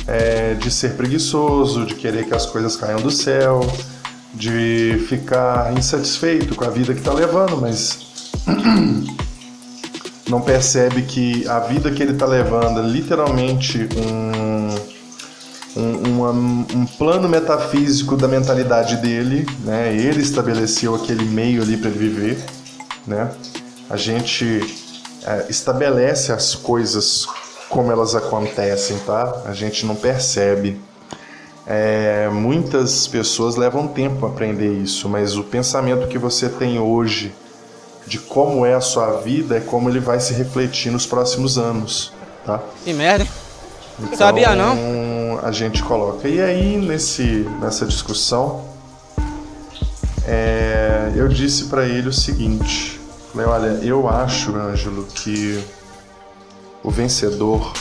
é, 0.07 0.53
de 0.53 0.71
ser 0.71 0.95
preguiçoso, 0.95 1.85
de 1.85 1.95
querer 1.95 2.25
que 2.25 2.33
as 2.33 2.45
coisas 2.45 2.77
caiam 2.77 3.01
do 3.01 3.11
céu, 3.11 3.59
de 4.33 5.05
ficar 5.09 5.77
insatisfeito 5.77 6.55
com 6.55 6.63
a 6.63 6.69
vida 6.69 6.93
que 6.93 6.99
está 6.99 7.13
levando, 7.13 7.57
mas 7.57 7.99
não 10.29 10.39
percebe 10.39 11.01
que 11.01 11.47
a 11.47 11.59
vida 11.59 11.89
que 11.89 12.03
ele 12.03 12.13
está 12.13 12.25
levando 12.25 12.79
é 12.79 12.83
literalmente 12.83 13.89
um, 13.97 15.81
um, 15.81 16.29
um, 16.81 16.85
plano 16.85 17.27
metafísico 17.27 18.15
da 18.15 18.27
mentalidade 18.27 18.97
dele, 18.97 19.47
né? 19.63 19.91
Ele 19.91 20.21
estabeleceu 20.21 20.93
aquele 20.93 21.25
meio 21.25 21.63
ali 21.63 21.77
para 21.77 21.89
ele 21.89 21.97
viver, 21.97 22.37
né? 23.07 23.31
A 23.89 23.97
gente 23.97 24.61
é, 25.25 25.47
estabelece 25.49 26.31
as 26.31 26.53
coisas 26.53 27.27
como 27.67 27.91
elas 27.91 28.13
acontecem, 28.13 28.99
tá? 28.99 29.41
A 29.45 29.53
gente 29.53 29.83
não 29.83 29.95
percebe. 29.95 30.79
É, 31.65 32.29
muitas 32.29 33.07
pessoas 33.07 33.55
levam 33.55 33.87
tempo 33.87 34.25
a 34.25 34.29
aprender 34.29 34.73
isso, 34.73 35.09
mas 35.09 35.35
o 35.37 35.43
pensamento 35.43 36.07
que 36.07 36.17
você 36.17 36.49
tem 36.49 36.79
hoje 36.79 37.33
de 38.09 38.17
como 38.17 38.65
é 38.65 38.73
a 38.73 38.81
sua 38.81 39.21
vida 39.21 39.57
é 39.57 39.59
como 39.59 39.87
ele 39.87 39.99
vai 39.99 40.19
se 40.19 40.33
refletir 40.33 40.91
nos 40.91 41.05
próximos 41.05 41.59
anos, 41.59 42.11
tá? 42.43 42.59
Que 42.83 42.91
merda. 42.91 43.25
Então, 43.99 44.17
Sabia 44.17 44.55
não? 44.55 45.39
A 45.43 45.51
gente 45.51 45.83
coloca. 45.83 46.27
E 46.27 46.41
aí 46.41 46.75
nesse 46.77 47.47
nessa 47.61 47.85
discussão, 47.85 48.65
é, 50.25 51.13
eu 51.15 51.27
disse 51.27 51.65
para 51.65 51.85
ele 51.85 52.09
o 52.09 52.13
seguinte: 52.13 52.99
falei, 53.31 53.47
olha, 53.47 53.85
eu 53.85 54.09
acho, 54.09 54.55
Ângelo, 54.55 55.05
que 55.05 55.63
o 56.83 56.89
vencedor 56.89 57.71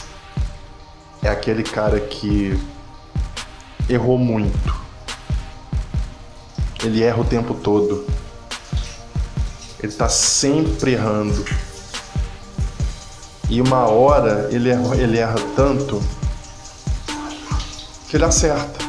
é 1.22 1.30
aquele 1.30 1.62
cara 1.62 1.98
que 1.98 2.58
errou 3.88 4.18
muito. 4.18 4.76
Ele 6.84 7.02
erra 7.02 7.22
o 7.22 7.24
tempo 7.24 7.54
todo. 7.54 8.17
Ele 9.80 9.92
está 9.92 10.08
sempre 10.08 10.92
errando. 10.92 11.44
E 13.48 13.60
uma 13.62 13.88
hora 13.88 14.48
ele 14.50 14.68
erra, 14.68 14.96
ele 14.96 15.18
erra 15.18 15.36
tanto 15.56 16.02
que 18.08 18.16
ele 18.16 18.24
acerta. 18.24 18.86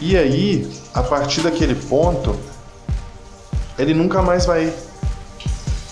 E 0.00 0.16
aí, 0.16 0.70
a 0.92 1.02
partir 1.02 1.40
daquele 1.40 1.74
ponto, 1.74 2.38
ele 3.78 3.94
nunca 3.94 4.22
mais 4.22 4.46
vai. 4.46 4.72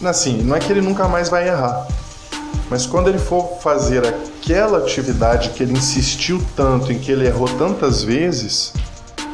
Assim, 0.04 0.42
não 0.42 0.54
é 0.54 0.58
que 0.58 0.70
ele 0.70 0.80
nunca 0.80 1.08
mais 1.08 1.28
vai 1.28 1.48
errar. 1.48 1.86
Mas 2.68 2.86
quando 2.86 3.08
ele 3.08 3.18
for 3.18 3.58
fazer 3.60 4.06
aquela 4.06 4.78
atividade 4.78 5.50
que 5.50 5.62
ele 5.62 5.72
insistiu 5.72 6.42
tanto, 6.56 6.92
em 6.92 6.98
que 6.98 7.12
ele 7.12 7.26
errou 7.26 7.48
tantas 7.48 8.02
vezes, 8.02 8.72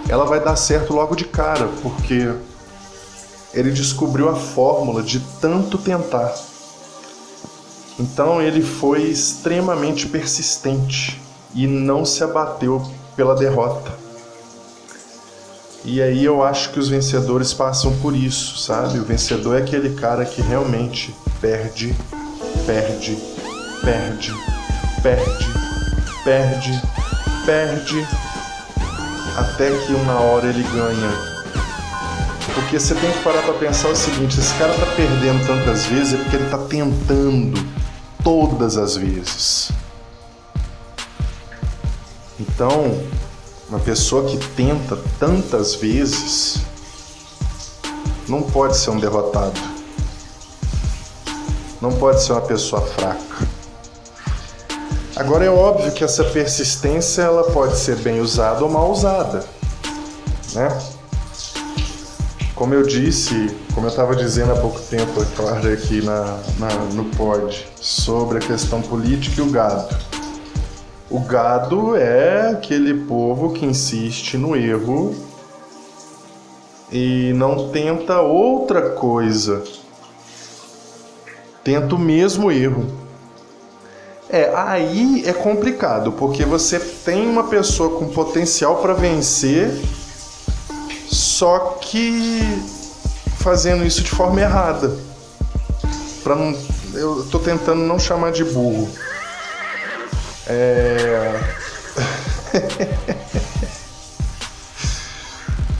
ela 0.09 0.24
vai 0.24 0.40
dar 0.40 0.57
certo 0.57 0.92
logo 0.92 1.14
de 1.14 1.24
cara, 1.24 1.68
porque 1.83 2.33
ele 3.53 3.71
descobriu 3.71 4.29
a 4.29 4.37
fórmula 4.37 5.03
de 5.03 5.21
tanto 5.41 5.79
tentar. 5.79 6.35
Então 7.99 8.41
ele 8.41 8.63
foi 8.63 9.03
extremamente 9.03 10.07
persistente 10.07 11.21
e 11.55 11.67
não 11.67 12.05
se 12.05 12.23
abateu 12.23 12.83
pela 13.17 13.35
derrota. 13.35 13.93
E 15.85 16.03
aí 16.03 16.25
eu 16.25 16.43
acho 16.43 16.71
que 16.71 16.79
os 16.79 16.89
vencedores 16.89 17.55
passam 17.55 17.97
por 17.99 18.15
isso, 18.15 18.59
sabe? 18.59 18.99
O 18.99 19.05
vencedor 19.05 19.57
é 19.57 19.63
aquele 19.63 19.95
cara 19.95 20.25
que 20.25 20.43
realmente 20.43 21.15
perde, 21.41 21.95
perde, 22.67 23.17
perde, 23.83 24.35
perde, 25.03 25.53
perde, 26.25 26.83
perde, 27.47 28.09
até 29.37 29.71
que 29.71 29.93
uma 29.95 30.21
hora 30.21 30.49
ele 30.49 30.63
ganha. 30.65 31.38
Porque 32.59 32.81
você 32.81 32.92
tem 32.97 33.12
que 33.12 33.23
parar 33.23 33.40
para 33.42 33.55
pensar 33.55 33.88
o 33.88 33.94
seguinte: 33.94 34.38
esse 34.38 34.53
cara 34.55 34.73
tá 34.75 34.87
perdendo 34.97 35.47
tantas 35.47 35.87
vezes 35.87 36.14
é 36.14 36.16
porque 36.16 36.37
ele 36.37 36.51
tá 36.51 36.59
tentando 36.59 37.64
todas 38.23 38.77
as 38.77 38.97
vezes. 38.97 39.71
Então, 42.38 43.01
uma 43.68 43.79
pessoa 43.79 44.25
que 44.29 44.37
tenta 44.57 44.99
tantas 45.21 45.77
vezes 45.77 46.59
não 48.29 48.42
pode 48.42 48.77
ser 48.77 48.90
um 48.90 48.99
derrotado. 48.99 49.61
Não 51.81 51.92
pode 51.92 52.25
ser 52.25 52.33
uma 52.33 52.40
pessoa 52.40 52.83
fraca. 52.83 53.47
Agora 55.14 55.44
é 55.44 55.51
óbvio 55.51 55.92
que 55.92 56.03
essa 56.03 56.25
persistência 56.25 57.23
ela 57.23 57.53
pode 57.53 57.77
ser 57.79 57.97
bem 57.97 58.21
usada 58.21 58.64
ou 58.64 58.71
mal 58.71 58.90
usada, 58.90 59.44
né? 60.55 60.98
Como 62.59 62.75
eu 62.75 62.83
disse, 62.83 63.57
como 63.73 63.87
eu 63.87 63.90
estava 63.90 64.16
dizendo 64.16 64.51
há 64.51 64.57
pouco 64.57 64.81
tempo, 64.81 65.25
claro, 65.37 65.73
aqui 65.73 66.05
na, 66.05 66.40
na, 66.59 66.68
no 66.92 67.05
pod, 67.05 67.64
sobre 67.77 68.38
a 68.38 68.40
questão 68.40 68.83
política 68.83 69.40
e 69.40 69.44
o 69.44 69.49
gado. 69.49 69.97
O 71.09 71.21
gado 71.21 71.94
é 71.94 72.51
aquele 72.51 73.07
povo 73.07 73.53
que 73.53 73.64
insiste 73.64 74.37
no 74.37 74.57
erro 74.57 75.14
e 76.90 77.33
não 77.37 77.68
tenta 77.68 78.21
outra 78.23 78.90
coisa. 78.90 79.62
Tenta 81.62 81.94
o 81.94 81.99
mesmo 81.99 82.51
erro. 82.51 82.87
É, 84.29 84.53
aí 84.57 85.23
é 85.25 85.33
complicado, 85.33 86.11
porque 86.11 86.44
você 86.44 86.81
tem 86.81 87.25
uma 87.25 87.44
pessoa 87.44 88.01
com 88.01 88.09
potencial 88.09 88.79
para 88.83 88.94
vencer, 88.94 89.71
só 91.38 91.79
que 91.81 92.40
fazendo 93.38 93.87
isso 93.87 94.03
de 94.03 94.11
forma 94.11 94.40
errada. 94.40 94.92
Para 96.24 96.35
não, 96.35 96.53
eu 96.92 97.24
tô 97.31 97.38
tentando 97.38 97.81
não 97.83 97.96
chamar 97.96 98.33
de 98.33 98.42
burro. 98.42 98.90
É... 100.48 101.40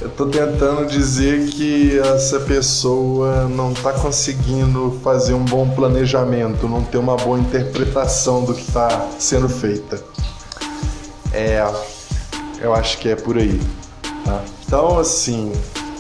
Eu 0.01 0.11
tô 0.11 0.27
tentando 0.27 0.87
dizer 0.87 1.49
que 1.49 1.99
essa 1.99 2.39
pessoa 2.41 3.49
não 3.49 3.75
tá 3.75 3.93
conseguindo 3.93 5.01
fazer 5.03 5.35
um 5.35 5.45
bom 5.45 5.69
planejamento, 5.71 6.69
não 6.69 6.85
ter 6.85 6.99
uma 6.99 7.17
boa 7.17 7.37
interpretação 7.37 8.45
do 8.45 8.55
que 8.55 8.71
tá 8.71 9.09
sendo 9.19 9.49
feita. 9.49 10.01
É, 11.33 11.61
eu 12.61 12.73
acho 12.75 12.99
que 12.99 13.09
é 13.09 13.17
por 13.17 13.37
aí. 13.37 13.61
Tá? 14.25 14.43
Então, 14.67 14.99
assim, 14.99 15.53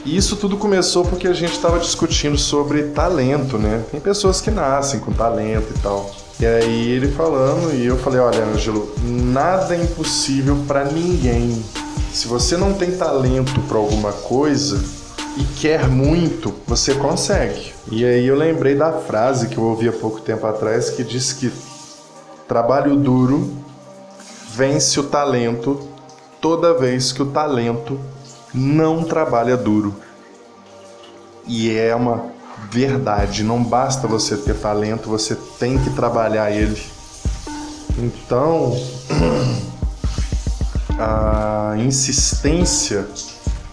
isso 0.04 0.36
tudo 0.36 0.56
começou 0.56 1.04
porque 1.04 1.28
a 1.28 1.32
gente 1.32 1.52
estava 1.52 1.78
discutindo 1.78 2.38
sobre 2.38 2.84
talento, 2.84 3.58
né? 3.58 3.84
Tem 3.90 4.00
pessoas 4.00 4.40
que 4.40 4.50
nascem 4.50 5.00
com 5.00 5.12
talento 5.12 5.72
e 5.74 5.78
tal. 5.80 6.10
E 6.40 6.46
aí 6.46 6.90
ele 6.90 7.08
falando 7.08 7.74
e 7.74 7.84
eu 7.84 7.98
falei, 7.98 8.20
olha, 8.20 8.44
Ângelo, 8.44 8.94
nada 9.02 9.74
é 9.74 9.82
impossível 9.82 10.56
para 10.68 10.84
ninguém. 10.84 11.62
Se 12.12 12.28
você 12.28 12.56
não 12.56 12.74
tem 12.74 12.92
talento 12.92 13.60
para 13.62 13.76
alguma 13.76 14.12
coisa 14.12 14.80
e 15.36 15.42
quer 15.60 15.88
muito, 15.88 16.54
você 16.66 16.94
consegue. 16.94 17.72
E 17.90 18.04
aí 18.04 18.26
eu 18.26 18.36
lembrei 18.36 18.76
da 18.76 18.92
frase 18.92 19.48
que 19.48 19.58
eu 19.58 19.64
ouvi 19.64 19.88
há 19.88 19.92
pouco 19.92 20.20
tempo 20.20 20.46
atrás 20.46 20.90
que 20.90 21.02
diz 21.02 21.32
que 21.32 21.52
trabalho 22.46 22.96
duro 22.96 23.50
vence 24.54 24.98
o 25.00 25.04
talento 25.04 25.87
toda 26.40 26.74
vez 26.74 27.12
que 27.12 27.22
o 27.22 27.26
talento 27.26 27.98
não 28.54 29.02
trabalha 29.04 29.56
duro. 29.56 29.94
E 31.46 31.70
é 31.70 31.94
uma 31.94 32.26
verdade, 32.70 33.42
não 33.42 33.62
basta 33.62 34.06
você 34.06 34.36
ter 34.36 34.54
talento, 34.54 35.08
você 35.08 35.34
tem 35.58 35.78
que 35.78 35.90
trabalhar 35.90 36.50
ele. 36.50 36.80
Então, 37.96 38.76
a 40.98 41.74
insistência, 41.78 43.06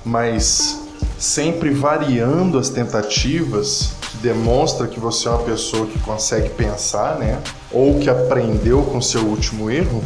mas 0.04 0.80
sempre 1.20 1.72
variando 1.72 2.58
as 2.58 2.70
tentativas, 2.70 3.92
que 4.12 4.18
demonstra 4.18 4.88
que 4.88 5.00
você 5.00 5.28
é 5.28 5.32
uma 5.32 5.44
pessoa 5.44 5.86
que 5.88 6.00
consegue 6.00 6.50
pensar, 6.50 7.20
né? 7.20 7.42
Ou 7.72 8.00
que 8.00 8.10
aprendeu 8.10 8.84
com 8.84 9.02
seu 9.02 9.22
último 9.22 9.70
erro. 9.70 10.04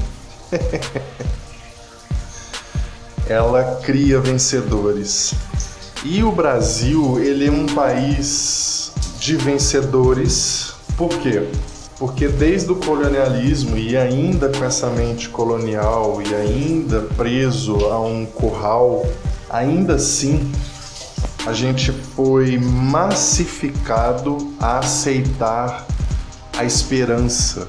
Ela 3.29 3.79
cria 3.83 4.19
vencedores. 4.19 5.35
E 6.03 6.23
o 6.23 6.31
Brasil, 6.31 7.19
ele 7.19 7.45
é 7.45 7.51
um 7.51 7.67
país 7.67 8.91
de 9.19 9.35
vencedores. 9.35 10.73
Por 10.97 11.09
quê? 11.19 11.47
Porque 11.99 12.27
desde 12.27 12.71
o 12.71 12.75
colonialismo 12.77 13.77
e 13.77 13.95
ainda 13.95 14.49
com 14.49 14.65
essa 14.65 14.89
mente 14.89 15.29
colonial 15.29 16.19
e 16.25 16.33
ainda 16.33 17.01
preso 17.15 17.75
a 17.85 18.01
um 18.01 18.25
curral, 18.25 19.05
ainda 19.47 19.93
assim 19.93 20.51
a 21.45 21.53
gente 21.53 21.91
foi 21.91 22.57
massificado 22.57 24.37
a 24.59 24.79
aceitar 24.79 25.85
a 26.57 26.63
esperança. 26.63 27.67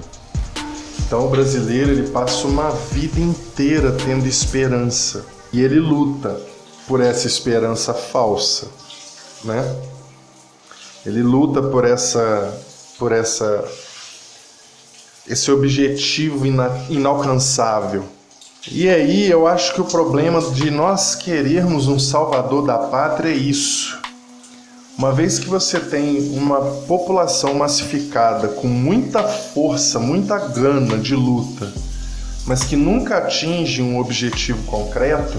Então 1.00 1.26
o 1.26 1.28
brasileiro 1.28 1.90
ele 1.90 2.08
passa 2.08 2.46
uma 2.46 2.70
vida 2.70 3.20
inteira 3.20 3.92
tendo 3.92 4.26
esperança 4.26 5.38
e 5.52 5.60
ele 5.60 5.78
luta 5.78 6.40
por 6.86 7.00
essa 7.00 7.26
esperança 7.26 7.94
falsa, 7.94 8.68
né? 9.44 9.76
Ele 11.04 11.22
luta 11.22 11.62
por 11.62 11.84
essa 11.84 12.60
por 12.98 13.12
essa 13.12 13.64
esse 15.26 15.50
objetivo 15.50 16.44
ina, 16.44 16.68
inalcançável. 16.88 18.04
E 18.70 18.88
aí 18.88 19.30
eu 19.30 19.46
acho 19.46 19.74
que 19.74 19.80
o 19.80 19.84
problema 19.84 20.40
de 20.42 20.70
nós 20.70 21.14
querermos 21.14 21.88
um 21.88 21.98
salvador 21.98 22.66
da 22.66 22.76
pátria 22.76 23.30
é 23.30 23.36
isso. 23.36 23.98
Uma 24.98 25.12
vez 25.12 25.38
que 25.38 25.48
você 25.48 25.80
tem 25.80 26.18
uma 26.36 26.60
população 26.86 27.54
massificada 27.54 28.48
com 28.48 28.66
muita 28.66 29.22
força, 29.22 29.98
muita 29.98 30.36
gana 30.36 30.98
de 30.98 31.14
luta, 31.14 31.72
mas 32.50 32.64
que 32.64 32.74
nunca 32.74 33.18
atinge 33.18 33.80
um 33.80 34.00
objetivo 34.00 34.60
concreto, 34.64 35.38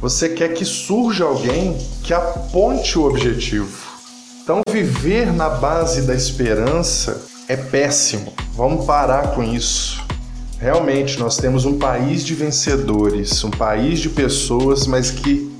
você 0.00 0.30
quer 0.30 0.54
que 0.54 0.64
surja 0.64 1.24
alguém 1.24 1.76
que 2.02 2.14
aponte 2.14 2.98
o 2.98 3.04
objetivo. 3.04 3.68
Então, 4.42 4.62
viver 4.66 5.30
na 5.30 5.50
base 5.50 6.00
da 6.00 6.14
esperança 6.14 7.20
é 7.46 7.58
péssimo. 7.58 8.32
Vamos 8.54 8.86
parar 8.86 9.34
com 9.34 9.44
isso. 9.44 10.02
Realmente, 10.58 11.18
nós 11.18 11.36
temos 11.36 11.66
um 11.66 11.78
país 11.78 12.24
de 12.24 12.34
vencedores, 12.34 13.44
um 13.44 13.50
país 13.50 13.98
de 13.98 14.08
pessoas, 14.08 14.86
mas 14.86 15.10
que 15.10 15.54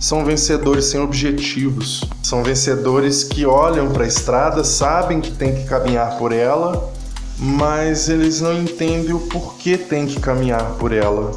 são 0.00 0.24
vencedores 0.24 0.86
sem 0.86 0.98
objetivos. 0.98 2.02
São 2.24 2.42
vencedores 2.42 3.22
que 3.22 3.46
olham 3.46 3.92
para 3.92 4.02
a 4.02 4.08
estrada, 4.08 4.64
sabem 4.64 5.20
que 5.20 5.30
tem 5.30 5.54
que 5.54 5.64
caminhar 5.64 6.18
por 6.18 6.32
ela, 6.32 6.92
mas 7.38 8.08
eles 8.08 8.40
não 8.40 8.52
entendem 8.52 9.12
o 9.12 9.20
porquê 9.20 9.76
tem 9.76 10.06
que 10.06 10.20
caminhar 10.20 10.72
por 10.74 10.92
ela. 10.92 11.32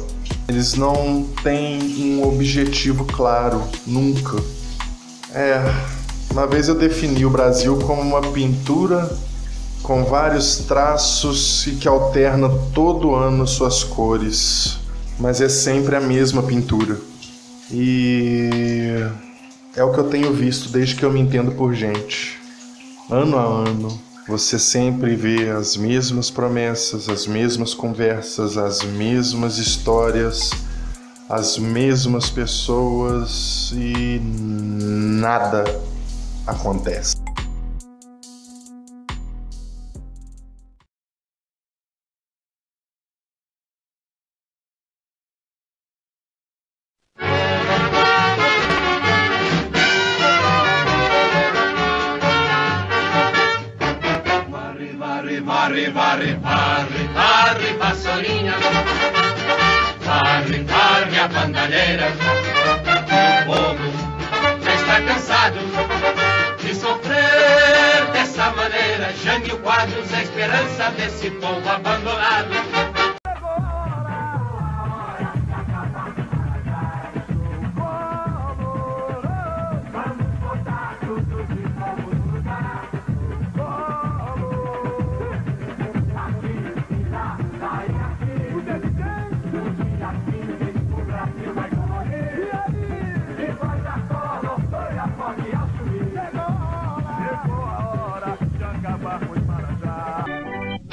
Eles 0.48 0.74
não 0.74 1.26
têm 1.42 1.80
um 2.14 2.26
objetivo 2.26 3.04
claro, 3.04 3.62
nunca. 3.86 4.36
É, 5.32 5.60
uma 6.30 6.46
vez 6.46 6.68
eu 6.68 6.74
defini 6.74 7.24
o 7.24 7.30
Brasil 7.30 7.78
como 7.78 8.00
uma 8.02 8.22
pintura 8.32 9.10
com 9.82 10.04
vários 10.04 10.58
traços 10.58 11.66
e 11.66 11.72
que 11.72 11.86
alterna 11.86 12.48
todo 12.74 13.14
ano 13.14 13.46
suas 13.46 13.84
cores, 13.84 14.78
mas 15.18 15.40
é 15.40 15.48
sempre 15.48 15.94
a 15.94 16.00
mesma 16.00 16.42
pintura. 16.42 16.98
E 17.70 19.00
é 19.76 19.84
o 19.84 19.92
que 19.92 19.98
eu 19.98 20.04
tenho 20.08 20.32
visto 20.32 20.68
desde 20.68 20.94
que 20.94 21.04
eu 21.04 21.10
me 21.10 21.20
entendo 21.20 21.52
por 21.52 21.74
gente. 21.74 22.38
Ano 23.10 23.38
a 23.38 23.42
ano, 23.42 24.00
você 24.26 24.58
sempre 24.58 25.14
vê 25.14 25.50
as 25.50 25.76
mesmas 25.76 26.30
promessas, 26.30 27.08
as 27.08 27.26
mesmas 27.26 27.74
conversas, 27.74 28.56
as 28.58 28.82
mesmas 28.82 29.58
histórias, 29.58 30.50
as 31.28 31.56
mesmas 31.58 32.28
pessoas 32.28 33.72
e 33.72 34.20
nada 34.20 35.64
acontece. 36.46 37.16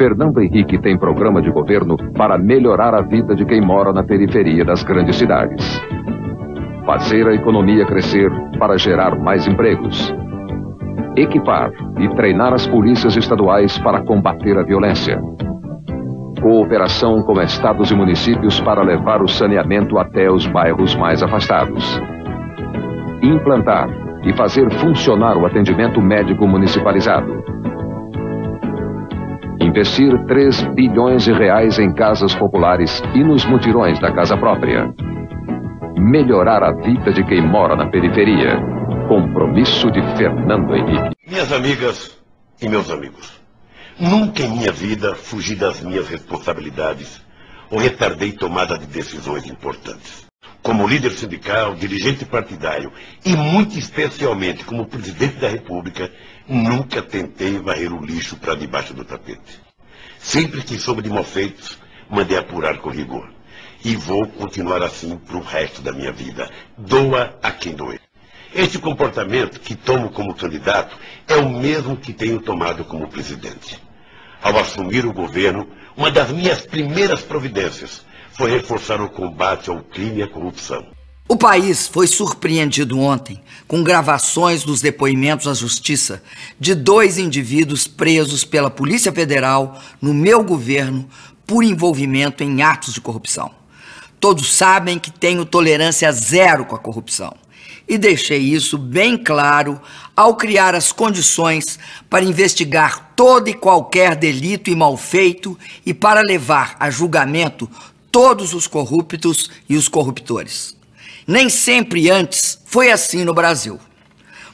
Fernando 0.04 0.42
Henrique 0.42 0.78
tem 0.78 0.98
programa 0.98 1.42
de 1.42 1.50
governo 1.50 1.96
para 2.12 2.38
melhorar 2.38 2.94
a 2.94 3.02
vida 3.02 3.34
de 3.34 3.46
quem 3.46 3.62
mora 3.62 3.94
na 3.94 4.04
periferia 4.04 4.66
das 4.66 4.84
grandes 4.84 5.16
cidades. 5.16 5.82
Fazer 6.86 7.26
a 7.26 7.34
economia 7.34 7.86
crescer 7.86 8.30
para 8.60 8.78
gerar 8.78 9.18
mais 9.18 9.48
empregos. 9.48 10.14
Equipar 11.16 11.72
e 12.02 12.10
treinar 12.18 12.54
as 12.54 12.68
polícias 12.68 13.16
estaduais 13.16 13.80
para 13.80 14.04
combater 14.04 14.58
a 14.58 14.64
violência. 14.64 15.22
Cooperação 16.42 17.22
com 17.22 17.40
estados 17.40 17.90
e 17.90 17.96
municípios 17.96 18.60
para 18.60 18.84
levar 18.84 19.22
o 19.22 19.28
saneamento 19.30 19.98
até 19.98 20.30
os 20.30 20.46
bairros 20.46 20.98
mais 20.98 21.24
afastados. 21.24 21.98
Implantar 23.22 23.88
e 24.26 24.34
fazer 24.34 24.70
funcionar 24.70 25.38
o 25.38 25.46
atendimento 25.46 26.02
médico 26.02 26.46
municipalizado 26.46 27.42
investir 29.74 30.14
3 30.28 30.76
bilhões 30.76 31.24
de 31.24 31.34
reais 31.34 31.80
em 31.80 31.92
casas 31.96 32.36
populares 32.36 33.02
e 33.16 33.24
nos 33.24 33.44
mutirões 33.44 34.00
da 34.00 34.14
casa 34.14 34.38
própria. 34.38 34.94
Melhorar 35.98 36.62
a 36.62 36.72
vida 36.74 37.12
de 37.12 37.24
quem 37.26 37.42
mora 37.42 37.76
na 37.76 37.90
periferia. 37.90 38.60
Compromisso 39.08 39.90
de 39.90 40.00
Fernando 40.16 40.76
Henrique. 40.76 41.16
Minhas 41.28 41.52
amigas 41.52 42.16
e 42.62 42.70
meus 42.70 42.92
amigos, 42.92 43.42
nunca 44.00 44.44
em 44.44 44.52
minha 44.52 44.72
vida 44.72 45.16
fugi 45.16 45.56
das 45.56 45.82
minhas 45.82 46.08
responsabilidades 46.08 47.20
ou 47.72 47.80
retardei 47.80 48.32
tomada 48.32 48.78
de 48.78 48.86
decisões 48.86 49.48
importantes. 49.48 50.28
Como 50.62 50.88
líder 50.88 51.14
sindical, 51.14 51.74
dirigente 51.74 52.26
partidário 52.26 52.92
e 53.26 53.36
muito 53.36 53.78
especialmente 53.80 54.64
como 54.66 54.86
presidente 54.86 55.38
da 55.38 55.50
República, 55.50 56.12
nunca 56.48 57.02
tentei 57.02 57.58
varrer 57.58 57.92
o 57.92 58.06
lixo 58.06 58.38
para 58.38 58.54
debaixo 58.54 58.94
do 58.94 59.04
tapete. 59.04 59.63
Sempre 60.24 60.64
que 60.64 60.80
soube 60.80 61.02
de 61.02 61.10
mal 61.10 61.26
feitos, 61.26 61.78
mandei 62.10 62.38
apurar 62.38 62.78
com 62.78 62.90
rigor. 62.90 63.30
E 63.84 63.94
vou 63.94 64.26
continuar 64.26 64.82
assim 64.82 65.18
para 65.18 65.36
o 65.36 65.42
resto 65.42 65.82
da 65.82 65.92
minha 65.92 66.14
vida. 66.14 66.50
Doa 66.78 67.38
a 67.44 67.52
quem 67.52 67.74
doer. 67.74 68.00
Este 68.56 68.80
comportamento 68.80 69.60
que 69.60 69.76
tomo 69.76 70.10
como 70.12 70.34
candidato 70.34 70.98
é 71.28 71.36
o 71.36 71.50
mesmo 71.50 71.98
que 71.98 72.14
tenho 72.14 72.40
tomado 72.40 72.86
como 72.86 73.10
presidente. 73.10 73.78
Ao 74.42 74.58
assumir 74.58 75.06
o 75.06 75.12
governo, 75.12 75.68
uma 75.96 76.10
das 76.10 76.32
minhas 76.32 76.66
primeiras 76.66 77.22
providências 77.22 78.06
foi 78.32 78.50
reforçar 78.50 79.02
o 79.02 79.10
combate 79.10 79.70
ao 79.70 79.84
crime 79.84 80.20
e 80.20 80.24
à 80.24 80.28
corrupção. 80.28 80.88
O 81.28 81.38
país 81.38 81.88
foi 81.88 82.06
surpreendido 82.06 83.00
ontem 83.00 83.42
com 83.66 83.82
gravações 83.82 84.64
dos 84.64 84.82
depoimentos 84.82 85.48
à 85.48 85.54
justiça 85.54 86.22
de 86.60 86.76
dois 86.76 87.18
indivíduos 87.18 87.88
presos 87.88 88.44
pela 88.44 88.70
Polícia 88.70 89.12
Federal 89.12 89.82
no 90.02 90.14
meu 90.14 90.44
governo 90.44 91.08
por 91.48 91.64
envolvimento 91.64 92.44
em 92.44 92.62
atos 92.62 92.94
de 92.94 93.02
corrupção. 93.02 93.52
Todos 94.20 94.54
sabem 94.54 95.00
que 95.00 95.10
tenho 95.10 95.46
tolerância 95.46 96.12
zero 96.12 96.66
com 96.66 96.76
a 96.76 96.80
corrupção 96.80 97.34
e 97.88 97.98
deixei 97.98 98.40
isso 98.40 98.78
bem 98.78 99.18
claro 99.18 99.82
ao 100.16 100.36
criar 100.36 100.76
as 100.76 100.92
condições 100.92 101.80
para 102.10 102.24
investigar 102.24 103.14
todo 103.16 103.48
e 103.48 103.54
qualquer 103.54 104.16
delito 104.16 104.70
e 104.70 104.76
malfeito 104.76 105.58
e 105.86 105.94
para 105.94 106.22
levar 106.22 106.76
a 106.80 106.90
julgamento 106.90 107.70
todos 108.12 108.54
os 108.54 108.68
corruptos 108.68 109.50
e 109.70 109.76
os 109.78 109.88
corruptores. 109.88 110.83
Nem 111.26 111.50
sempre 111.50 112.10
antes 112.10 112.60
foi 112.66 112.92
assim 112.92 113.24
no 113.24 113.34
Brasil. 113.34 113.80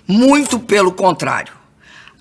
Muito 0.07 0.59
pelo 0.59 0.91
contrário. 0.91 1.53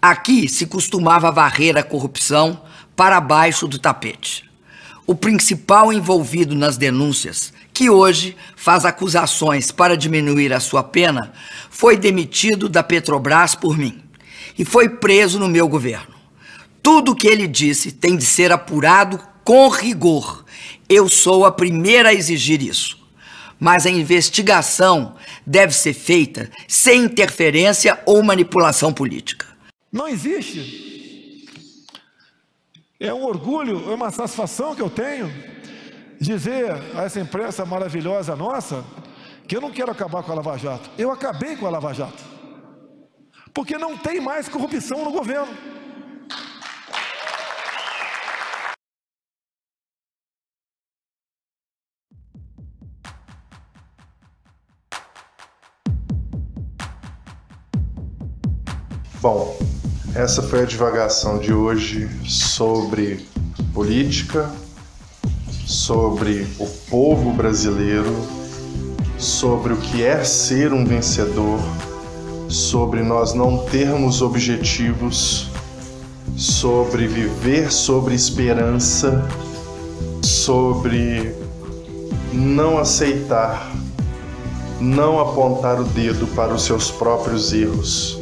Aqui 0.01 0.49
se 0.49 0.66
costumava 0.66 1.30
varrer 1.30 1.76
a 1.76 1.82
corrupção 1.82 2.62
para 2.96 3.20
baixo 3.20 3.68
do 3.68 3.78
tapete. 3.78 4.49
O 5.07 5.14
principal 5.14 5.92
envolvido 5.92 6.55
nas 6.55 6.76
denúncias, 6.76 7.53
que 7.72 7.90
hoje 7.90 8.36
faz 8.57 8.84
acusações 8.84 9.70
para 9.70 9.96
diminuir 9.96 10.53
a 10.53 10.61
sua 10.61 10.82
pena, 10.82 11.32
foi 11.70 11.96
demitido 11.96 12.68
da 12.68 12.82
Petrobras 12.82 13.55
por 13.55 13.76
mim 13.76 14.03
e 14.59 14.64
foi 14.64 14.88
preso 14.88 15.38
no 15.38 15.49
meu 15.49 15.68
governo. 15.68 16.14
Tudo 16.82 17.12
o 17.12 17.14
que 17.14 17.26
ele 17.26 17.46
disse 17.46 17.92
tem 17.92 18.16
de 18.16 18.24
ser 18.24 18.51
apurado 18.51 19.20
com 19.44 19.68
rigor. 19.68 20.44
Eu 20.88 21.09
sou 21.09 21.44
a 21.44 21.53
primeira 21.53 22.11
a 22.11 22.14
exigir 22.14 22.62
isso 22.62 22.97
mas 23.59 23.87
a 23.87 23.91
investigação 23.91 25.17
deve 25.47 25.73
ser 25.73 25.95
feita 25.95 26.51
sem 26.67 27.05
interferência 27.05 27.99
ou 28.07 28.23
manipulação 28.23 28.93
política. 28.93 29.47
Não 29.91 30.07
existe. 30.07 31.47
É 33.01 33.13
um 33.13 33.25
orgulho, 33.25 33.91
é 33.91 33.95
uma 33.95 34.11
satisfação 34.11 34.75
que 34.75 34.83
eu 34.83 34.91
tenho 34.91 35.33
dizer 36.21 36.73
a 36.95 37.05
essa 37.05 37.21
imprensa 37.21 37.65
maravilhosa 37.65 38.35
nossa 38.35 38.85
que 39.47 39.57
eu 39.57 39.61
não 39.61 39.71
quero 39.71 39.91
acabar 39.91 40.23
com 40.23 40.33
a 40.33 40.35
Lava 40.35 40.59
Jato. 40.59 40.91
Eu 40.99 41.11
acabei 41.11 41.57
com 41.57 41.67
a 41.67 41.71
Lava 41.71 41.95
Jato. 41.95 42.23
Porque 43.55 43.79
não 43.79 43.97
tem 43.97 44.21
mais 44.21 44.49
corrupção 44.49 45.05
no 45.05 45.11
governo. 45.11 45.57
Bom, 59.21 59.59
essa 60.14 60.41
foi 60.41 60.62
a 60.62 60.64
divagação 60.64 61.39
de 61.39 61.53
hoje 61.53 62.09
sobre 62.25 63.27
política, 63.75 64.49
sobre 65.66 66.47
o 66.57 66.66
povo 66.89 67.33
brasileiro, 67.33 68.14
sobre 69.19 69.73
o 69.73 69.77
que 69.77 70.05
é 70.05 70.23
ser 70.23 70.73
um 70.73 70.85
vencedor, 70.85 71.59
sobre 72.49 73.03
nós 73.03 73.35
não 73.35 73.64
termos 73.64 74.23
objetivos, 74.23 75.51
sobre 76.37 77.09
viver 77.09 77.73
sobre 77.73 78.14
esperança, 78.14 79.29
sobre 80.23 81.35
não 82.33 82.79
aceitar, 82.79 83.69
não 84.81 85.19
apontar 85.19 85.81
o 85.81 85.85
dedo 85.85 86.25
para 86.37 86.55
os 86.55 86.62
seus 86.62 86.89
próprios 86.89 87.53
erros 87.53 88.18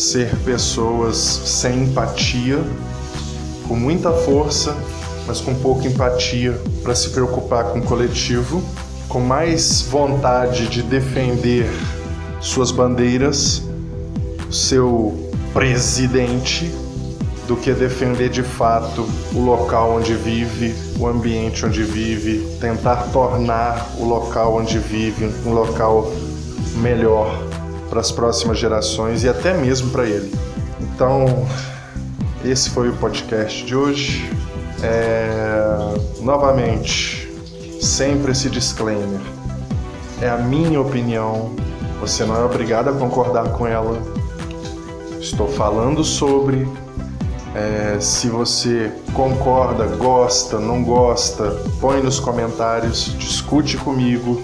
ser 0.00 0.34
pessoas 0.44 1.16
sem 1.16 1.84
empatia, 1.84 2.58
com 3.68 3.76
muita 3.76 4.10
força, 4.10 4.74
mas 5.26 5.40
com 5.40 5.54
pouca 5.54 5.86
empatia 5.86 6.58
para 6.82 6.94
se 6.94 7.10
preocupar 7.10 7.64
com 7.64 7.80
o 7.80 7.82
coletivo, 7.82 8.62
com 9.08 9.20
mais 9.20 9.82
vontade 9.82 10.68
de 10.68 10.82
defender 10.82 11.70
suas 12.40 12.70
bandeiras, 12.70 13.62
seu 14.50 15.30
presidente 15.52 16.70
do 17.46 17.54
que 17.54 17.72
defender 17.72 18.30
de 18.30 18.42
fato 18.42 19.06
o 19.34 19.40
local 19.40 19.96
onde 19.96 20.14
vive, 20.14 20.74
o 20.98 21.06
ambiente 21.06 21.66
onde 21.66 21.82
vive, 21.82 22.56
tentar 22.58 23.08
tornar 23.12 23.94
o 23.98 24.04
local 24.04 24.56
onde 24.56 24.78
vive 24.78 25.30
um 25.44 25.52
local 25.52 26.10
melhor 26.76 27.49
para 27.90 28.00
as 28.00 28.10
próximas 28.12 28.58
gerações 28.58 29.24
e 29.24 29.28
até 29.28 29.52
mesmo 29.52 29.90
para 29.90 30.06
ele. 30.06 30.32
Então, 30.80 31.46
esse 32.44 32.70
foi 32.70 32.88
o 32.88 32.92
podcast 32.94 33.64
de 33.66 33.76
hoje. 33.76 34.30
É... 34.82 36.20
Novamente, 36.22 37.28
sempre 37.82 38.32
esse 38.32 38.48
disclaimer. 38.48 39.20
É 40.22 40.30
a 40.30 40.36
minha 40.36 40.80
opinião, 40.80 41.50
você 42.00 42.24
não 42.24 42.36
é 42.36 42.44
obrigado 42.44 42.88
a 42.88 42.92
concordar 42.92 43.50
com 43.50 43.66
ela. 43.66 44.00
Estou 45.20 45.48
falando 45.48 46.04
sobre. 46.04 46.68
É, 47.54 47.98
se 48.00 48.28
você 48.28 48.92
concorda, 49.12 49.84
gosta, 49.96 50.60
não 50.60 50.84
gosta, 50.84 51.50
põe 51.80 52.00
nos 52.00 52.20
comentários, 52.20 53.12
discute 53.18 53.76
comigo, 53.76 54.40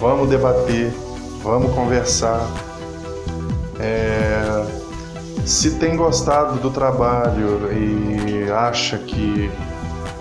vamos 0.00 0.28
debater, 0.28 0.94
vamos 1.42 1.74
conversar. 1.74 2.48
É, 3.84 4.64
se 5.44 5.72
tem 5.72 5.94
gostado 5.94 6.58
do 6.58 6.70
trabalho 6.70 7.70
e 7.70 8.50
acha 8.50 8.96
que 8.96 9.50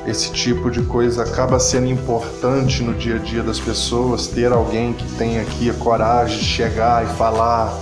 esse 0.05 0.33
tipo 0.33 0.69
de 0.69 0.81
coisa 0.81 1.23
acaba 1.23 1.57
sendo 1.61 1.87
importante 1.87 2.83
no 2.83 2.93
dia 2.93 3.15
a 3.15 3.19
dia 3.19 3.41
das 3.41 3.61
pessoas, 3.61 4.27
ter 4.27 4.51
alguém 4.51 4.91
que 4.91 5.09
tem 5.13 5.39
aqui 5.39 5.69
a 5.69 5.73
coragem 5.75 6.39
de 6.39 6.43
chegar 6.43 7.05
e 7.05 7.07
falar. 7.15 7.73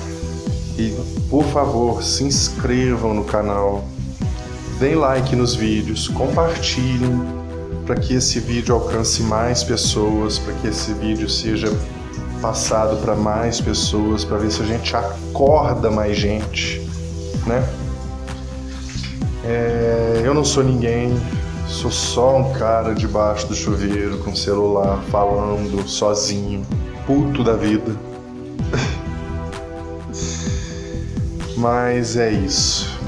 E 0.77 0.95
por 1.31 1.45
favor, 1.45 2.03
se 2.03 2.23
inscrevam 2.23 3.15
no 3.15 3.23
canal, 3.23 3.83
deem 4.79 4.93
like 4.93 5.35
nos 5.35 5.55
vídeos, 5.55 6.07
compartilhem 6.09 7.19
para 7.87 7.95
que 7.95 8.13
esse 8.13 8.39
vídeo 8.39 8.75
alcance 8.75 9.23
mais 9.23 9.63
pessoas, 9.63 10.37
para 10.37 10.53
que 10.53 10.67
esse 10.67 10.93
vídeo 10.93 11.27
seja 11.27 11.75
passado 12.41 12.97
para 12.97 13.15
mais 13.15 13.61
pessoas, 13.61 14.25
para 14.25 14.37
ver 14.37 14.51
se 14.51 14.61
a 14.61 14.65
gente 14.65 14.95
acorda 14.95 15.91
mais 15.91 16.17
gente, 16.17 16.81
né? 17.45 17.63
É, 19.43 20.21
eu 20.23 20.33
não 20.33 20.43
sou 20.43 20.63
ninguém, 20.63 21.15
Sou 21.71 21.89
só 21.89 22.37
um 22.37 22.51
cara 22.51 22.93
debaixo 22.93 23.47
do 23.47 23.55
chuveiro 23.55 24.17
com 24.19 24.35
celular 24.35 25.01
falando 25.09 25.87
sozinho, 25.87 26.67
puto 27.07 27.45
da 27.45 27.53
vida. 27.53 27.95
Mas 31.55 32.17
é 32.17 32.29
isso. 32.29 32.99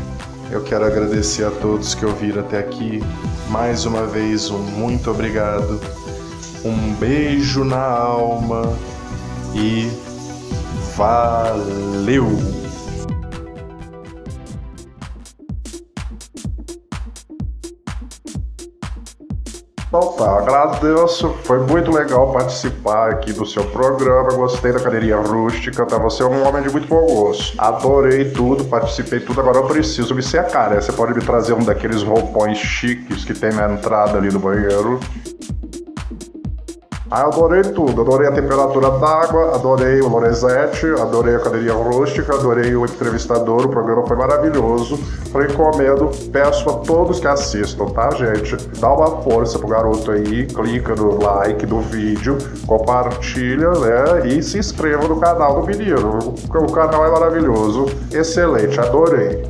Eu 0.50 0.64
quero 0.64 0.86
agradecer 0.86 1.44
a 1.44 1.52
todos 1.52 1.94
que 1.94 2.06
ouviram 2.06 2.42
até 2.42 2.58
aqui. 2.58 3.04
Mais 3.50 3.86
uma 3.86 4.08
vez, 4.08 4.50
um 4.50 4.60
muito 4.60 5.12
obrigado. 5.12 5.82
Um 6.64 6.94
beijo 6.94 7.66
na 7.66 7.86
alma 7.86 8.74
e 9.56 9.89
valeu! 10.95 12.28
Então 19.95 20.12
tá, 20.14 20.39
agradeço, 20.39 21.36
foi 21.43 21.60
muito 21.68 21.91
legal 21.91 22.32
participar 22.32 23.12
aqui 23.12 23.32
do 23.32 23.45
seu 23.45 23.64
programa, 23.66 24.34
gostei 24.34 24.72
da 24.72 24.80
cadeirinha 24.80 25.18
rústica, 25.18 25.86
tá? 25.86 25.99
Você 25.99 26.24
é 26.24 26.26
um 26.26 26.47
homem 26.47 26.64
de 26.64 26.72
muito 26.72 26.88
bom 26.88 27.06
gosto. 27.06 27.54
Adorei 27.62 28.32
tudo, 28.32 28.66
participei 28.66 29.20
tudo, 29.20 29.41
agora 29.41 29.58
eu 29.58 29.68
preciso 29.68 30.16
me 30.16 30.24
secar, 30.24 30.72
né? 30.72 30.82
Você 30.82 30.91
pode 30.91 31.14
me 31.14 31.22
trazer 31.22 31.54
um 31.54 31.64
daqueles 31.64 32.01
roupões 32.01 32.58
chiques 32.58 33.24
que 33.24 33.36
tem 33.36 33.54
na 33.54 33.72
entrada 33.72 34.18
ali 34.18 34.30
do 34.30 34.39
banheiro. 34.39 34.99
Ah, 37.16 37.28
adorei 37.28 37.61
tudo. 37.61 38.01
Adorei 38.01 38.28
a 38.28 38.32
temperatura 38.32 38.89
d'água, 38.89 39.53
adorei 39.53 40.01
o 40.01 40.07
Lorenzetti, 40.07 40.88
adorei 40.99 41.36
a 41.36 41.39
cadeirinha 41.39 41.76
rústica, 41.76 42.34
adorei 42.34 42.76
o 42.76 42.86
entrevistador. 42.86 43.68
O 43.68 43.70
programa 43.70 44.03
foi 44.07 44.18
maravilhoso. 44.18 44.99
Recomendo, 45.32 46.09
peço 46.32 46.68
a 46.72 46.74
todos 46.80 47.20
que 47.20 47.28
assistam, 47.28 47.86
tá, 47.86 48.09
gente? 48.16 48.57
Dá 48.80 48.91
uma 48.91 49.22
força 49.22 49.59
pro 49.59 49.68
garoto 49.68 50.09
aí, 50.09 50.47
clica 50.47 50.95
no 50.95 51.24
like 51.24 51.68
do 51.68 51.82
vídeo, 51.82 52.36
compartilha, 52.66 53.70
né? 53.70 54.28
E 54.30 54.41
se 54.41 54.57
inscreva 54.57 55.07
no 55.07 55.20
canal 55.20 55.61
do 55.61 55.68
menino. 55.68 56.18
O 56.18 56.72
canal 56.72 57.05
é 57.05 57.11
maravilhoso. 57.11 57.86
Excelente, 58.11 58.80
adorei. 58.80 59.43